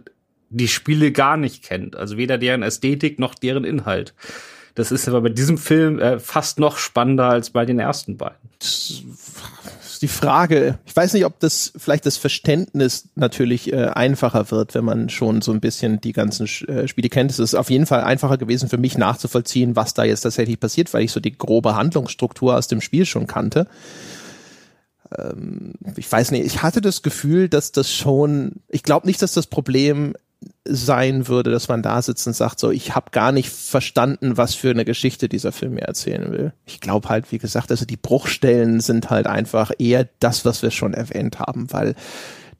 [0.50, 1.96] die Spiele gar nicht kennt.
[1.96, 4.14] Also weder deren Ästhetik noch deren Inhalt.
[4.74, 8.50] Das ist aber bei diesem Film äh, fast noch spannender als bei den ersten beiden.
[10.00, 10.78] Die Frage.
[10.86, 15.42] Ich weiß nicht, ob das vielleicht das Verständnis natürlich äh, einfacher wird, wenn man schon
[15.42, 17.30] so ein bisschen die ganzen äh, Spiele kennt.
[17.30, 20.92] Es ist auf jeden Fall einfacher gewesen für mich nachzuvollziehen, was da jetzt tatsächlich passiert,
[20.94, 23.66] weil ich so die grobe Handlungsstruktur aus dem Spiel schon kannte
[25.18, 29.32] ähm, ich weiß nicht, ich hatte das Gefühl, dass das schon, ich glaube nicht, dass
[29.32, 30.14] das Problem
[30.66, 34.54] sein würde, dass man da sitzt und sagt, so, ich habe gar nicht verstanden, was
[34.54, 36.52] für eine Geschichte dieser Film mir erzählen will.
[36.66, 40.70] Ich glaube halt, wie gesagt, also die Bruchstellen sind halt einfach eher das, was wir
[40.70, 41.94] schon erwähnt haben, weil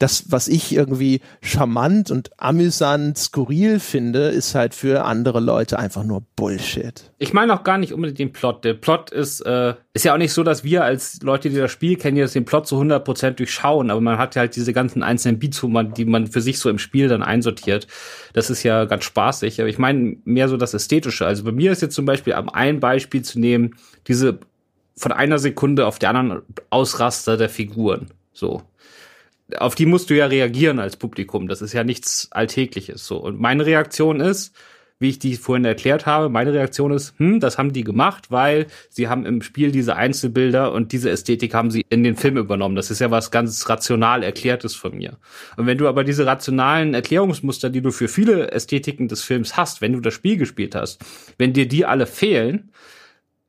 [0.01, 6.03] das, was ich irgendwie charmant und amüsant, skurril finde, ist halt für andere Leute einfach
[6.03, 7.11] nur Bullshit.
[7.19, 8.63] Ich meine auch gar nicht unbedingt den Plot.
[8.63, 11.71] Der Plot ist, äh, ist ja auch nicht so, dass wir als Leute, die das
[11.71, 15.03] Spiel kennen, jetzt den Plot zu 100% durchschauen, aber man hat ja halt diese ganzen
[15.03, 17.85] einzelnen Beats, wo man, die man für sich so im Spiel dann einsortiert.
[18.33, 21.27] Das ist ja ganz spaßig, aber ich meine mehr so das Ästhetische.
[21.27, 23.75] Also bei mir ist jetzt zum Beispiel, um ein Beispiel zu nehmen,
[24.07, 24.39] diese
[24.97, 28.07] von einer Sekunde auf der anderen Ausraster der Figuren.
[28.33, 28.63] So
[29.57, 31.47] auf die musst du ja reagieren als Publikum.
[31.47, 33.17] Das ist ja nichts Alltägliches so.
[33.17, 34.55] Und meine Reaktion ist,
[35.01, 38.67] wie ich die vorhin erklärt habe, meine Reaktion ist, hm, das haben die gemacht, weil
[38.89, 42.75] sie haben im Spiel diese Einzelbilder und diese Ästhetik haben sie in den Film übernommen.
[42.75, 45.17] Das ist ja was ganz rational erklärtes von mir.
[45.57, 49.81] Und wenn du aber diese rationalen Erklärungsmuster, die du für viele Ästhetiken des Films hast,
[49.81, 51.03] wenn du das Spiel gespielt hast,
[51.39, 52.71] wenn dir die alle fehlen,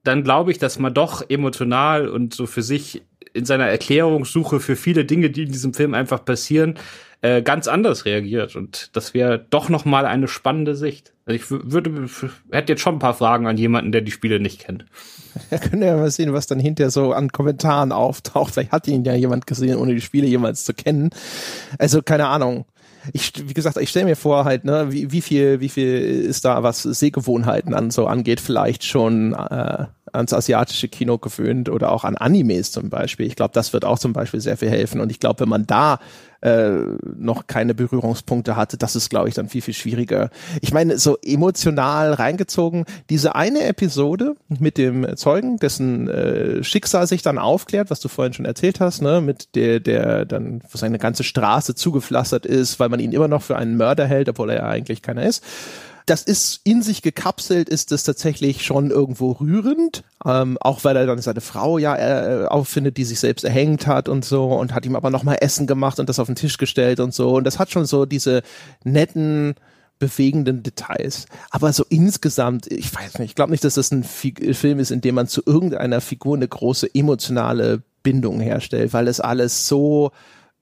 [0.04, 3.02] dann glaube ich, dass man doch emotional und so für sich
[3.34, 6.74] in seiner Erklärungssuche für viele Dinge, die in diesem Film einfach passieren,
[7.22, 8.56] äh, ganz anders reagiert.
[8.56, 11.12] Und das wäre doch noch mal eine spannende Sicht.
[11.24, 12.08] Also ich würde,
[12.50, 14.84] hätte jetzt schon ein paar Fragen an jemanden, der die Spiele nicht kennt.
[15.50, 18.52] Ja, können wir ja mal sehen, was dann hinterher so an Kommentaren auftaucht.
[18.52, 21.08] Vielleicht hat ihn ja jemand gesehen, ohne die Spiele jemals zu kennen.
[21.78, 22.66] Also keine Ahnung
[23.12, 26.44] ich, wie gesagt, ich stelle mir vor halt, ne, wie, wie viel, wie viel ist
[26.44, 32.04] da, was Sehgewohnheiten an so angeht, vielleicht schon äh, ans asiatische Kino gewöhnt oder auch
[32.04, 33.26] an Animes zum Beispiel.
[33.26, 35.00] Ich glaube, das wird auch zum Beispiel sehr viel helfen.
[35.00, 35.98] Und ich glaube, wenn man da
[36.42, 36.72] äh,
[37.16, 40.30] noch keine Berührungspunkte hatte, das ist, glaube ich, dann viel, viel schwieriger.
[40.60, 47.22] Ich meine, so emotional reingezogen, diese eine Episode mit dem Zeugen, dessen äh, Schicksal sich
[47.22, 51.22] dann aufklärt, was du vorhin schon erzählt hast, ne, mit der, der dann, seine ganze
[51.22, 54.66] Straße zugepflastert ist, weil man ihn immer noch für einen Mörder hält, obwohl er ja
[54.66, 55.44] eigentlich keiner ist
[56.06, 61.06] das ist in sich gekapselt, ist das tatsächlich schon irgendwo rührend, ähm, auch weil er
[61.06, 64.86] dann seine Frau ja äh, auffindet, die sich selbst erhängt hat und so und hat
[64.86, 67.58] ihm aber nochmal Essen gemacht und das auf den Tisch gestellt und so und das
[67.58, 68.42] hat schon so diese
[68.84, 69.54] netten
[69.98, 71.26] bewegenden Details.
[71.50, 75.00] Aber so insgesamt, ich weiß nicht, ich glaube nicht, dass das ein Film ist, in
[75.00, 80.10] dem man zu irgendeiner Figur eine große emotionale Bindung herstellt, weil es alles so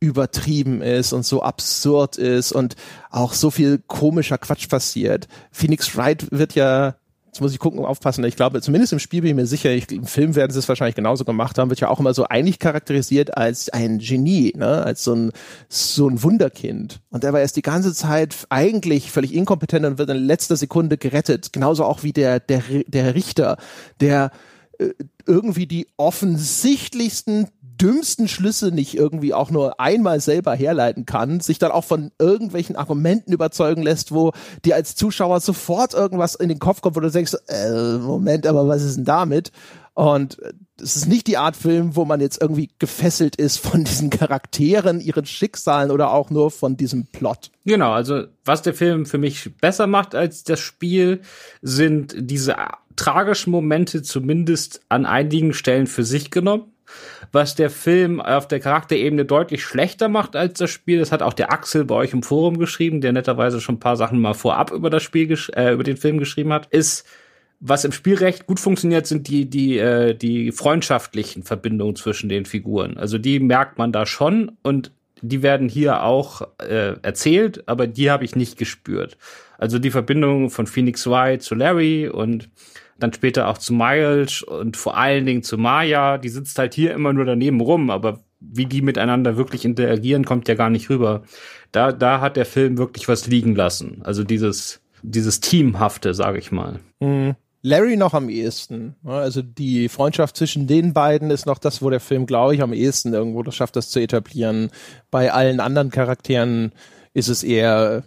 [0.00, 2.74] übertrieben ist und so absurd ist und
[3.10, 5.28] auch so viel komischer Quatsch passiert.
[5.52, 6.94] Phoenix Wright wird ja
[7.30, 8.24] Jetzt muss ich gucken, aufpassen.
[8.24, 10.68] Ich glaube, zumindest im Spiel bin ich mir sicher, ich, im Film werden sie es
[10.68, 14.82] wahrscheinlich genauso gemacht haben, wird ja auch immer so eigentlich charakterisiert als ein Genie, ne?
[14.82, 15.32] als so ein,
[15.68, 16.98] so ein Wunderkind.
[17.10, 20.98] Und der war erst die ganze Zeit eigentlich völlig inkompetent und wird in letzter Sekunde
[20.98, 21.52] gerettet.
[21.52, 23.58] Genauso auch wie der, der, der Richter,
[24.00, 24.32] der
[24.80, 24.88] äh,
[25.24, 27.46] irgendwie die offensichtlichsten
[27.80, 32.76] dümmsten Schlüsse nicht irgendwie auch nur einmal selber herleiten kann, sich dann auch von irgendwelchen
[32.76, 34.32] Argumenten überzeugen lässt, wo
[34.64, 38.68] dir als Zuschauer sofort irgendwas in den Kopf kommt, wo du denkst, äh, Moment, aber
[38.68, 39.50] was ist denn damit?
[39.94, 40.38] Und
[40.80, 45.00] es ist nicht die Art Film, wo man jetzt irgendwie gefesselt ist von diesen Charakteren,
[45.00, 47.50] ihren Schicksalen oder auch nur von diesem Plot.
[47.64, 51.20] Genau, also was der Film für mich besser macht als das Spiel,
[51.62, 52.56] sind diese
[52.96, 56.72] tragischen Momente zumindest an einigen Stellen für sich genommen
[57.32, 60.98] was der Film auf der Charakterebene deutlich schlechter macht als das Spiel.
[60.98, 63.96] Das hat auch der Axel bei euch im Forum geschrieben, der netterweise schon ein paar
[63.96, 67.06] Sachen mal vorab über das Spiel, äh, über den Film geschrieben hat, ist,
[67.60, 72.46] was im Spiel recht gut funktioniert, sind die, die, äh, die freundschaftlichen Verbindungen zwischen den
[72.46, 72.96] Figuren.
[72.96, 78.10] Also die merkt man da schon und die werden hier auch äh, erzählt, aber die
[78.10, 79.18] habe ich nicht gespürt.
[79.58, 82.48] Also die Verbindung von Phoenix White zu Larry und
[83.02, 86.18] dann später auch zu Miles und vor allen Dingen zu Maya.
[86.18, 90.48] Die sitzt halt hier immer nur daneben rum, aber wie die miteinander wirklich interagieren, kommt
[90.48, 91.22] ja gar nicht rüber.
[91.72, 94.00] Da, da hat der Film wirklich was liegen lassen.
[94.04, 96.80] Also dieses, dieses Teamhafte, sage ich mal.
[97.00, 97.36] Mhm.
[97.62, 98.96] Larry noch am ehesten.
[99.04, 102.72] Also die Freundschaft zwischen den beiden ist noch das, wo der Film, glaube ich, am
[102.72, 104.70] ehesten irgendwo das schafft, das zu etablieren.
[105.10, 106.72] Bei allen anderen Charakteren
[107.12, 108.04] ist es eher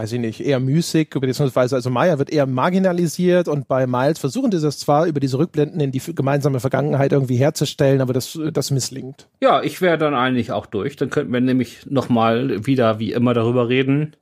[0.00, 4.50] weiß ich nicht, eher müßig, beziehungsweise also Maya wird eher marginalisiert und bei Miles versuchen
[4.50, 8.70] die das zwar über diese Rückblenden in die gemeinsame Vergangenheit irgendwie herzustellen, aber das, das
[8.70, 9.28] misslingt.
[9.42, 10.96] Ja, ich wäre dann eigentlich auch durch.
[10.96, 14.16] Dann könnten wir nämlich nochmal wieder wie immer darüber reden.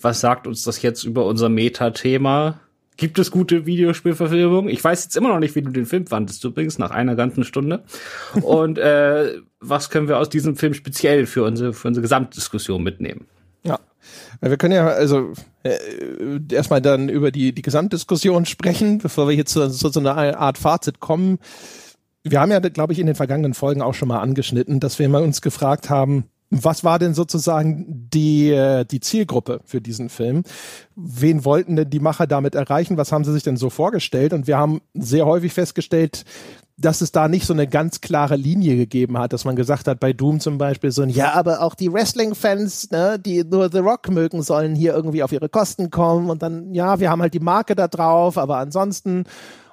[0.00, 2.58] Was sagt uns das jetzt über unser Meta-Thema?
[2.96, 4.68] Gibt es gute Videospielverfilmungen?
[4.68, 7.44] Ich weiß jetzt immer noch nicht, wie du den Film fandest, übrigens, nach einer ganzen
[7.44, 7.84] Stunde.
[8.42, 13.26] Und äh, was können wir aus diesem Film speziell für unsere, für unsere Gesamtdiskussion mitnehmen?
[14.42, 15.32] Ja, wir können ja also
[15.62, 15.78] äh,
[16.52, 20.58] erstmal dann über die, die Gesamtdiskussion sprechen, bevor wir hier zu, zu so einer Art
[20.58, 21.38] Fazit kommen.
[22.22, 25.08] Wir haben ja, glaube ich, in den vergangenen Folgen auch schon mal angeschnitten, dass wir
[25.08, 30.42] mal uns gefragt haben, was war denn sozusagen die, äh, die Zielgruppe für diesen Film?
[30.96, 32.96] Wen wollten denn die Macher damit erreichen?
[32.96, 34.32] Was haben sie sich denn so vorgestellt?
[34.32, 36.24] Und wir haben sehr häufig festgestellt,
[36.80, 40.00] dass es da nicht so eine ganz klare Linie gegeben hat, dass man gesagt hat,
[40.00, 43.78] bei Doom zum Beispiel so ein, ja, aber auch die Wrestling-Fans, ne, die nur The
[43.78, 47.34] Rock mögen, sollen hier irgendwie auf ihre Kosten kommen und dann, ja, wir haben halt
[47.34, 49.24] die Marke da drauf, aber ansonsten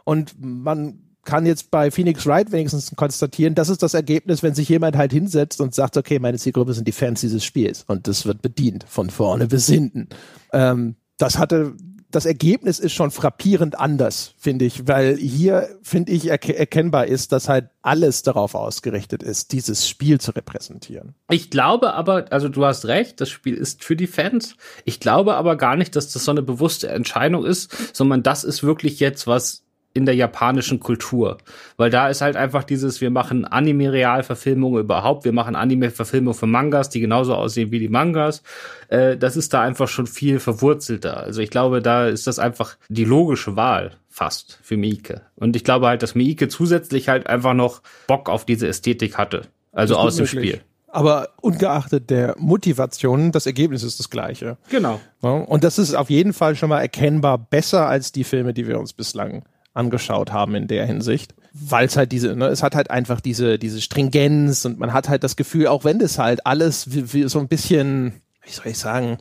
[0.03, 4.69] und man kann jetzt bei Phoenix Wright wenigstens konstatieren, das ist das Ergebnis, wenn sich
[4.69, 8.25] jemand halt hinsetzt und sagt, okay, meine Zielgruppe sind die Fans dieses Spiels und das
[8.25, 10.07] wird bedient von vorne bis hinten.
[10.53, 11.73] Ähm, das hatte
[12.09, 17.31] das Ergebnis ist schon frappierend anders, finde ich, weil hier, finde ich, erke erkennbar ist,
[17.31, 21.15] dass halt alles darauf ausgerichtet ist, dieses Spiel zu repräsentieren.
[21.29, 24.55] Ich glaube aber, also du hast recht, das Spiel ist für die Fans.
[24.85, 28.63] Ich glaube aber gar nicht, dass das so eine bewusste Entscheidung ist, sondern das ist
[28.63, 29.66] wirklich jetzt was
[29.97, 31.37] in der japanischen Kultur.
[31.75, 36.89] Weil da ist halt einfach dieses, wir machen Anime-Realverfilmungen überhaupt, wir machen Anime-Verfilmungen für Mangas,
[36.89, 38.43] die genauso aussehen wie die Mangas.
[38.89, 41.17] Äh, das ist da einfach schon viel verwurzelter.
[41.17, 45.23] Also ich glaube, da ist das einfach die logische Wahl fast für Miike.
[45.35, 49.43] Und ich glaube halt, dass Miike zusätzlich halt einfach noch Bock auf diese Ästhetik hatte.
[49.71, 50.49] Also aus dem möglich.
[50.51, 50.61] Spiel.
[50.87, 54.57] Aber ungeachtet der Motivation, das Ergebnis ist das gleiche.
[54.69, 54.99] Genau.
[55.21, 58.79] und das ist auf jeden Fall schon mal erkennbar besser als die Filme, die wir
[58.79, 59.43] uns bislang
[59.77, 63.57] angeschaut haben in der Hinsicht, weil es halt diese, ne, es hat halt einfach diese
[63.59, 67.29] diese Stringenz und man hat halt das Gefühl, auch wenn das halt alles wie, wie
[67.29, 69.17] so ein bisschen, wie soll ich sagen,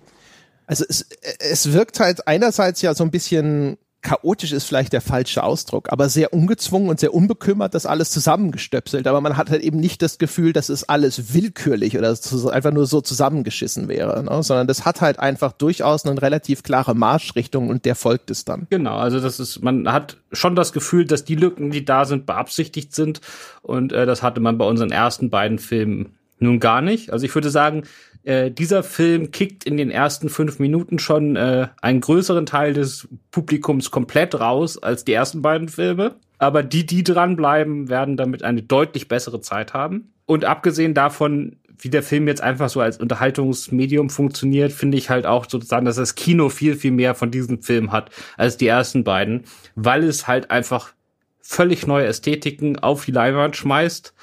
[0.66, 1.06] also es
[1.38, 6.08] es wirkt halt einerseits ja so ein bisschen chaotisch ist vielleicht der falsche Ausdruck, aber
[6.08, 9.08] sehr ungezwungen und sehr unbekümmert das alles zusammengestöpselt.
[9.08, 12.16] Aber man hat halt eben nicht das Gefühl, dass es alles willkürlich oder
[12.52, 14.42] einfach nur so zusammengeschissen wäre, ne?
[14.44, 18.68] sondern das hat halt einfach durchaus eine relativ klare Marschrichtung und der folgt es dann.
[18.70, 22.26] Genau, also das ist, man hat schon das Gefühl, dass die Lücken, die da sind,
[22.26, 23.20] beabsichtigt sind
[23.62, 27.12] und äh, das hatte man bei unseren ersten beiden Filmen nun gar nicht.
[27.12, 27.82] Also ich würde sagen,
[28.26, 33.08] äh, dieser Film kickt in den ersten fünf Minuten schon äh, einen größeren Teil des
[33.30, 36.16] Publikums komplett raus als die ersten beiden Filme.
[36.38, 40.12] Aber die, die dranbleiben, werden damit eine deutlich bessere Zeit haben.
[40.26, 45.24] Und abgesehen davon, wie der Film jetzt einfach so als Unterhaltungsmedium funktioniert, finde ich halt
[45.24, 49.04] auch sozusagen, dass das Kino viel, viel mehr von diesem Film hat als die ersten
[49.04, 49.44] beiden,
[49.76, 50.94] weil es halt einfach
[51.40, 54.14] völlig neue Ästhetiken auf die Leinwand schmeißt,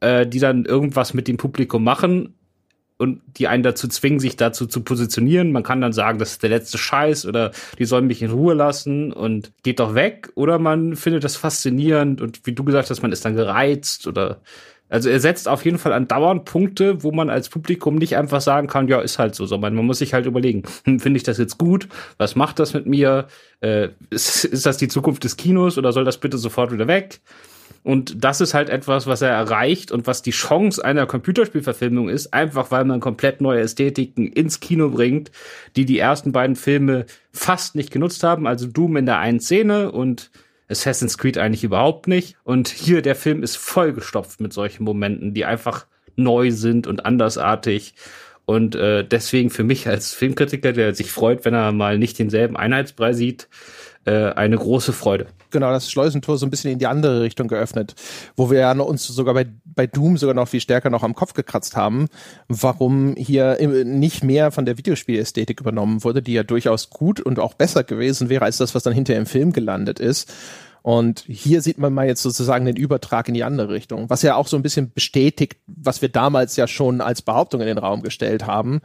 [0.00, 2.34] äh, die dann irgendwas mit dem Publikum machen
[2.96, 5.52] und die einen dazu zwingen, sich dazu zu positionieren.
[5.52, 8.54] Man kann dann sagen, das ist der letzte Scheiß oder die sollen mich in Ruhe
[8.54, 10.30] lassen und geht doch weg.
[10.36, 14.40] Oder man findet das faszinierend und wie du gesagt hast, man ist dann gereizt oder
[14.90, 18.40] also er setzt auf jeden Fall an dauernd Punkte, wo man als Publikum nicht einfach
[18.40, 21.24] sagen kann, ja, ist halt so, sondern man muss sich halt überlegen, hm, finde ich
[21.24, 21.88] das jetzt gut?
[22.18, 23.26] Was macht das mit mir?
[23.60, 27.20] Äh, ist, ist das die Zukunft des Kinos oder soll das bitte sofort wieder weg?
[27.84, 32.32] Und das ist halt etwas, was er erreicht und was die Chance einer Computerspielverfilmung ist,
[32.32, 35.30] einfach weil man komplett neue Ästhetiken ins Kino bringt,
[35.76, 38.46] die die ersten beiden Filme fast nicht genutzt haben.
[38.46, 40.30] Also Doom in der einen Szene und
[40.66, 42.36] Assassin's Creed eigentlich überhaupt nicht.
[42.42, 47.94] Und hier der Film ist vollgestopft mit solchen Momenten, die einfach neu sind und andersartig.
[48.46, 52.56] Und äh, deswegen für mich als Filmkritiker, der sich freut, wenn er mal nicht denselben
[52.56, 53.48] Einheitsbrei sieht,
[54.06, 55.26] äh, eine große Freude.
[55.54, 57.94] Genau das Schleusentor so ein bisschen in die andere Richtung geöffnet,
[58.36, 61.32] wo wir ja uns sogar bei, bei Doom sogar noch viel stärker noch am Kopf
[61.32, 62.08] gekratzt haben,
[62.48, 67.54] warum hier nicht mehr von der Videospielästhetik übernommen wurde, die ja durchaus gut und auch
[67.54, 70.30] besser gewesen wäre als das, was dann hinterher im Film gelandet ist.
[70.82, 74.34] Und hier sieht man mal jetzt sozusagen den Übertrag in die andere Richtung, was ja
[74.34, 78.02] auch so ein bisschen bestätigt, was wir damals ja schon als Behauptung in den Raum
[78.02, 78.82] gestellt haben,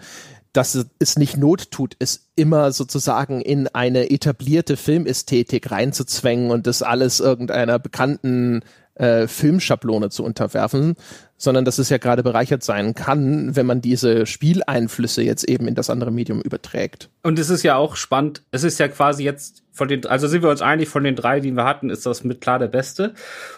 [0.54, 6.82] dass es nicht Not tut, es immer sozusagen in eine etablierte Filmästhetik reinzuzwängen und das
[6.82, 8.62] alles irgendeiner bekannten
[8.96, 10.96] äh, Filmschablone zu unterwerfen,
[11.38, 15.76] sondern dass es ja gerade bereichert sein kann, wenn man diese Spieleinflüsse jetzt eben in
[15.76, 17.10] das andere Medium überträgt.
[17.24, 20.44] Und es ist ja auch spannend, es ist ja quasi jetzt von den, also sind
[20.44, 23.14] wir uns einig, von den drei, die wir hatten, ist das mit klar der beste.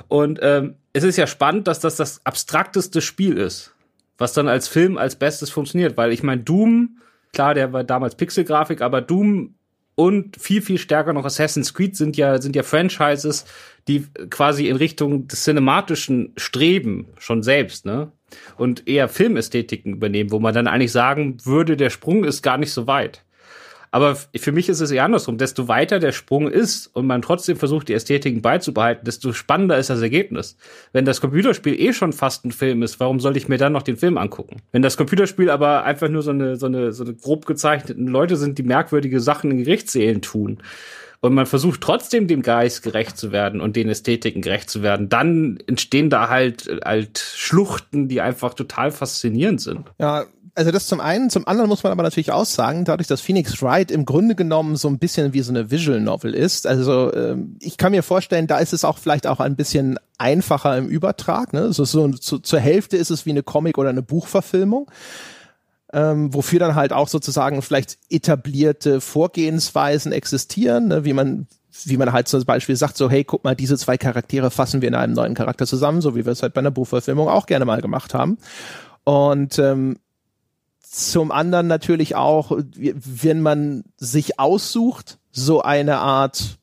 [0.08, 3.74] Und ähm, es ist ja spannend, dass das das abstrakteste Spiel ist,
[4.22, 7.00] was dann als Film als bestes funktioniert, weil ich meine, Doom,
[7.34, 9.56] klar, der war damals Pixelgrafik, aber Doom
[9.96, 13.46] und viel, viel stärker noch Assassin's Creed sind ja, sind ja Franchises,
[13.88, 18.12] die quasi in Richtung des Cinematischen streben, schon selbst, ne?
[18.56, 22.72] Und eher Filmästhetiken übernehmen, wo man dann eigentlich sagen würde, der Sprung ist gar nicht
[22.72, 23.26] so weit.
[23.92, 25.38] Aber für mich ist es eher andersrum.
[25.38, 29.90] Desto weiter der Sprung ist und man trotzdem versucht, die Ästhetiken beizubehalten, desto spannender ist
[29.90, 30.56] das Ergebnis.
[30.94, 33.84] Wenn das Computerspiel eh schon fast ein Film ist, warum soll ich mir dann noch
[33.84, 34.62] den Film angucken?
[34.72, 38.38] Wenn das Computerspiel aber einfach nur so eine, so eine, so eine grob gezeichneten Leute
[38.38, 40.60] sind, die merkwürdige Sachen in Gerichtssälen tun,
[41.22, 45.08] und man versucht trotzdem dem Geist gerecht zu werden und den Ästhetiken gerecht zu werden,
[45.08, 49.92] dann entstehen da halt, halt Schluchten, die einfach total faszinierend sind.
[50.00, 53.22] Ja, also das zum einen, zum anderen muss man aber natürlich auch sagen, dadurch, dass
[53.22, 57.14] Phoenix Wright im Grunde genommen so ein bisschen wie so eine Visual Novel ist, also
[57.14, 60.88] ähm, ich kann mir vorstellen, da ist es auch vielleicht auch ein bisschen einfacher im
[60.88, 61.72] Übertrag, ne?
[61.72, 64.90] so, so zu, zur Hälfte ist es wie eine Comic- oder eine Buchverfilmung.
[65.94, 71.04] Ähm, wofür dann halt auch sozusagen vielleicht etablierte Vorgehensweisen existieren, ne?
[71.04, 71.48] wie man
[71.86, 74.90] wie man halt zum Beispiel sagt, so, hey, guck mal, diese zwei Charaktere fassen wir
[74.90, 77.66] in einem neuen Charakter zusammen, so wie wir es halt bei einer Buchverfilmung auch gerne
[77.66, 78.38] mal gemacht haben.
[79.04, 79.98] Und ähm,
[80.82, 86.58] zum anderen natürlich auch, wenn man sich aussucht, so eine Art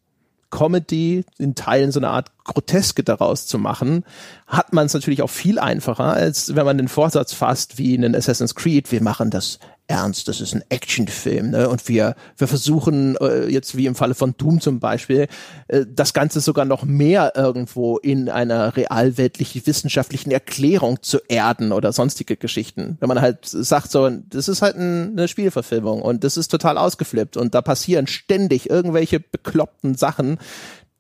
[0.51, 4.05] Comedy, in Teilen so eine Art Groteske daraus zu machen,
[4.47, 8.03] hat man es natürlich auch viel einfacher, als wenn man den Vorsatz fasst, wie in
[8.03, 11.69] den Assassin's Creed, wir machen das ernst, das ist ein Actionfilm, ne?
[11.69, 15.29] Und wir, wir versuchen äh, jetzt wie im Falle von Doom zum Beispiel,
[15.69, 21.93] äh, das Ganze sogar noch mehr irgendwo in einer realweltlichen wissenschaftlichen Erklärung zu erden oder
[21.93, 22.99] sonstige Geschichten.
[23.01, 26.77] Wenn man halt sagt, so, das ist halt ein, eine Spielverfilmung und das ist total
[26.77, 30.39] ausgeflippt und da passieren ständig irgendwelche bekloppten Sachen,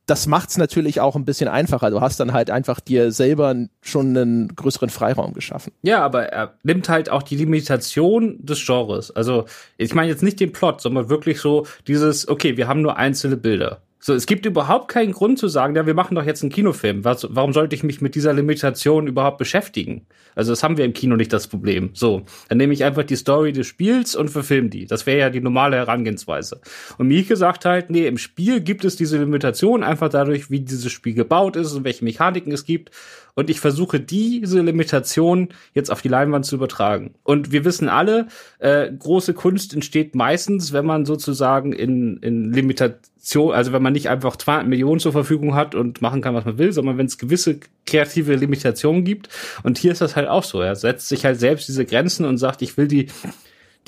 [0.08, 1.90] das macht's natürlich auch ein bisschen einfacher.
[1.90, 5.72] Du hast dann halt einfach dir selber schon einen größeren Freiraum geschaffen.
[5.82, 9.10] Ja, aber er nimmt halt auch die Limitation des Genres.
[9.14, 9.44] Also
[9.76, 13.36] ich meine jetzt nicht den Plot, sondern wirklich so dieses, okay, wir haben nur einzelne
[13.36, 13.82] Bilder.
[14.00, 17.04] So, es gibt überhaupt keinen Grund zu sagen, ja, wir machen doch jetzt einen Kinofilm.
[17.04, 20.06] Was, warum sollte ich mich mit dieser Limitation überhaupt beschäftigen?
[20.36, 21.90] Also, das haben wir im Kino nicht das Problem.
[21.94, 24.86] So, dann nehme ich einfach die Story des Spiels und verfilme die.
[24.86, 26.60] Das wäre ja die normale Herangehensweise.
[26.96, 30.92] Und Mieke sagt halt, nee, im Spiel gibt es diese Limitation einfach dadurch, wie dieses
[30.92, 32.92] Spiel gebaut ist und welche Mechaniken es gibt
[33.38, 37.14] und ich versuche diese Limitation jetzt auf die Leinwand zu übertragen.
[37.22, 38.26] Und wir wissen alle,
[38.58, 44.08] äh, große Kunst entsteht meistens, wenn man sozusagen in, in Limitation, also wenn man nicht
[44.08, 47.16] einfach 200 Millionen zur Verfügung hat und machen kann, was man will, sondern wenn es
[47.16, 49.28] gewisse kreative Limitationen gibt.
[49.62, 50.60] Und hier ist das halt auch so.
[50.60, 53.06] Er setzt sich halt selbst diese Grenzen und sagt, ich will die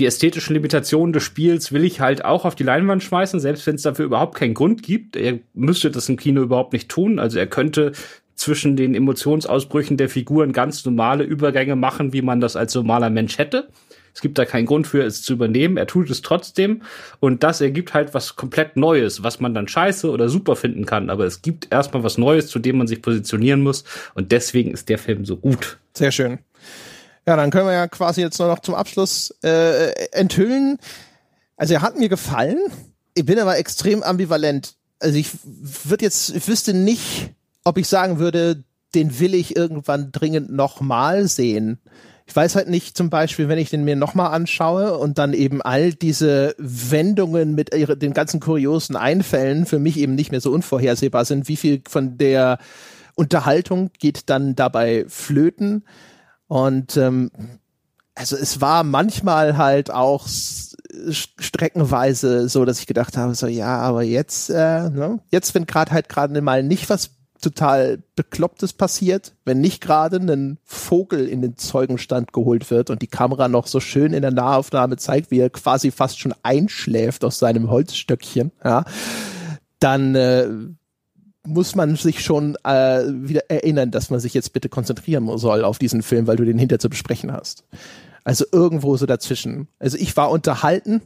[0.01, 3.75] die ästhetischen Limitationen des Spiels will ich halt auch auf die Leinwand schmeißen, selbst wenn
[3.75, 5.15] es dafür überhaupt keinen Grund gibt.
[5.15, 7.19] Er müsste das im Kino überhaupt nicht tun.
[7.19, 7.93] Also er könnte
[8.41, 13.37] zwischen den Emotionsausbrüchen der Figuren ganz normale Übergänge machen, wie man das als normaler Mensch
[13.37, 13.69] hätte.
[14.15, 15.77] Es gibt da keinen Grund für es zu übernehmen.
[15.77, 16.81] Er tut es trotzdem.
[17.21, 21.11] Und das ergibt halt was komplett Neues, was man dann scheiße oder super finden kann.
[21.11, 23.85] Aber es gibt erstmal was Neues, zu dem man sich positionieren muss.
[24.15, 25.79] Und deswegen ist der Film so gut.
[25.95, 26.39] Sehr schön.
[27.27, 30.79] Ja, dann können wir ja quasi jetzt nur noch zum Abschluss äh, enthüllen.
[31.59, 32.59] Also er hat mir gefallen.
[33.13, 34.77] Ich bin aber extrem ambivalent.
[34.99, 37.35] Also ich würde jetzt, ich wüsste nicht,
[37.71, 38.65] ob ich sagen würde,
[38.97, 41.79] den will ich irgendwann dringend nochmal sehen.
[42.27, 45.63] Ich weiß halt nicht zum Beispiel, wenn ich den mir nochmal anschaue und dann eben
[45.63, 51.25] all diese Wendungen mit den ganzen kuriosen Einfällen für mich eben nicht mehr so unvorhersehbar
[51.25, 52.59] sind, wie viel von der
[53.15, 55.85] Unterhaltung geht dann dabei flöten.
[56.49, 57.31] Und ähm,
[58.17, 64.03] also es war manchmal halt auch streckenweise so, dass ich gedacht habe, so ja, aber
[64.03, 65.21] jetzt, äh, ne?
[65.31, 70.59] jetzt wenn gerade halt gerade mal nicht was total Beklopptes passiert, wenn nicht gerade ein
[70.65, 74.97] Vogel in den Zeugenstand geholt wird und die Kamera noch so schön in der Nahaufnahme
[74.97, 78.85] zeigt, wie er quasi fast schon einschläft aus seinem Holzstöckchen, ja,
[79.79, 80.49] dann äh,
[81.47, 85.79] muss man sich schon äh, wieder erinnern, dass man sich jetzt bitte konzentrieren soll auf
[85.79, 87.65] diesen Film, weil du den hinter zu besprechen hast.
[88.25, 89.69] Also irgendwo so dazwischen.
[89.79, 91.03] Also ich war unterhalten.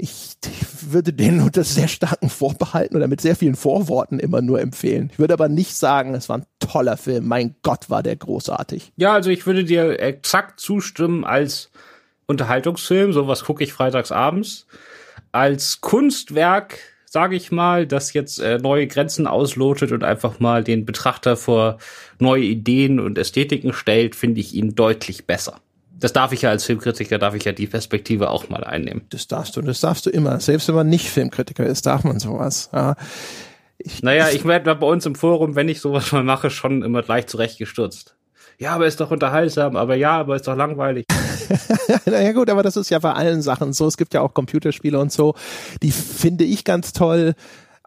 [0.00, 4.60] Ich, ich würde den unter sehr starken Vorbehalten oder mit sehr vielen Vorworten immer nur
[4.60, 5.10] empfehlen.
[5.12, 7.28] Ich würde aber nicht sagen, es war ein toller Film.
[7.28, 8.92] Mein Gott, war der großartig.
[8.96, 11.70] Ja, also ich würde dir exakt zustimmen als
[12.26, 13.12] Unterhaltungsfilm.
[13.12, 14.66] Sowas gucke ich freitags abends.
[15.32, 16.78] Als Kunstwerk
[17.10, 21.78] sage ich mal, das jetzt äh, neue Grenzen auslotet und einfach mal den Betrachter vor
[22.20, 25.60] neue Ideen und Ästhetiken stellt, finde ich ihn deutlich besser.
[26.00, 29.02] Das darf ich ja als Filmkritiker, darf ich ja die Perspektive auch mal einnehmen.
[29.10, 30.40] Das darfst du, das darfst du immer.
[30.40, 32.70] Selbst wenn man nicht Filmkritiker ist, darf man sowas.
[32.72, 32.96] Ja.
[33.78, 37.02] Ich, naja, ich werde bei uns im Forum, wenn ich sowas mal mache, schon immer
[37.02, 38.16] gleich zurechtgestürzt.
[38.58, 41.06] Ja, aber ist doch unterhaltsam, aber ja, aber ist doch langweilig.
[42.04, 43.86] naja gut, aber das ist ja bei allen Sachen so.
[43.86, 45.34] Es gibt ja auch Computerspiele und so,
[45.82, 47.34] die finde ich ganz toll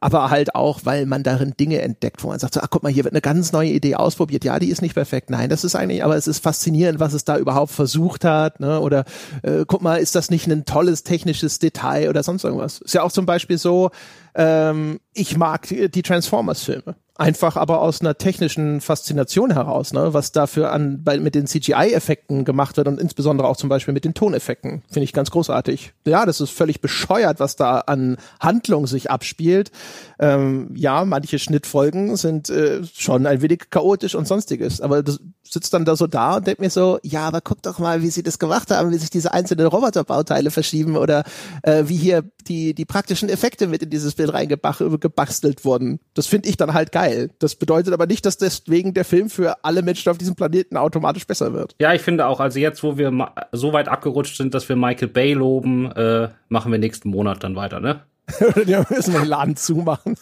[0.04, 2.92] aber halt auch, weil man darin Dinge entdeckt, wo man sagt, so, ach guck mal,
[2.92, 4.44] hier wird eine ganz neue Idee ausprobiert.
[4.44, 5.30] Ja, die ist nicht perfekt.
[5.30, 8.60] Nein, das ist eigentlich, aber es ist faszinierend, was es da überhaupt versucht hat.
[8.60, 8.82] Ne?
[8.82, 9.06] Oder
[9.44, 12.82] äh, guck mal, ist das nicht ein tolles technisches Detail oder sonst irgendwas?
[12.82, 13.92] Ist ja auch zum Beispiel so,
[14.36, 20.32] ähm, ich mag die, die Transformers-Filme einfach aber aus einer technischen Faszination heraus, ne, was
[20.32, 24.16] dafür an bei, mit den CGI-Effekten gemacht wird und insbesondere auch zum Beispiel mit den
[24.16, 25.94] Toneffekten, finde ich ganz großartig.
[26.08, 29.72] Ja, das ist völlig bescheuert, was da an Handlung sich abspielt.
[30.18, 35.14] Ähm, ja, manche Schnittfolgen sind äh, schon ein wenig chaotisch und sonstiges, aber du
[35.44, 38.10] sitzt dann da so da und denkt mir so, ja, aber guck doch mal, wie
[38.10, 41.24] sie das gemacht haben, wie sich diese einzelnen Roboterbauteile verschieben oder
[41.62, 46.00] äh, wie hier die die praktischen Effekte mit in dieses Bild reingebastelt wurden.
[46.14, 47.30] Das finde ich dann halt geil geil.
[47.40, 51.28] Das bedeutet aber nicht, dass deswegen der Film für alle Menschen auf diesem Planeten automatisch
[51.28, 51.76] besser wird.
[51.80, 53.12] Ja, ich finde auch, also jetzt, wo wir
[53.52, 57.56] so weit abgerutscht sind, dass wir Michael Bay loben, äh, machen wir nächsten Monat dann
[57.56, 58.02] weiter, ne?
[58.66, 60.16] ja, müssen wir den Laden zumachen.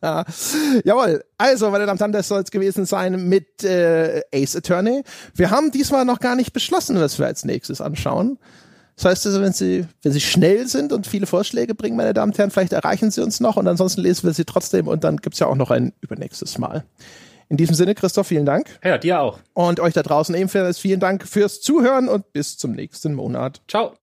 [0.84, 1.22] Jawohl.
[1.36, 5.02] Also, meine Damen und Herren, das soll es gewesen sein mit äh, Ace Attorney.
[5.34, 8.38] Wir haben diesmal noch gar nicht beschlossen, was wir als nächstes anschauen.
[8.96, 12.32] Das heißt also, wenn Sie, wenn Sie schnell sind und viele Vorschläge bringen, meine Damen
[12.32, 15.16] und Herren, vielleicht erreichen Sie uns noch und ansonsten lesen wir sie trotzdem und dann
[15.16, 16.84] gibt's ja auch noch ein übernächstes Mal.
[17.48, 18.78] In diesem Sinne, Christoph, vielen Dank.
[18.82, 19.38] Ja, dir auch.
[19.52, 23.62] Und euch da draußen ebenfalls vielen Dank fürs Zuhören und bis zum nächsten Monat.
[23.68, 23.94] Ciao.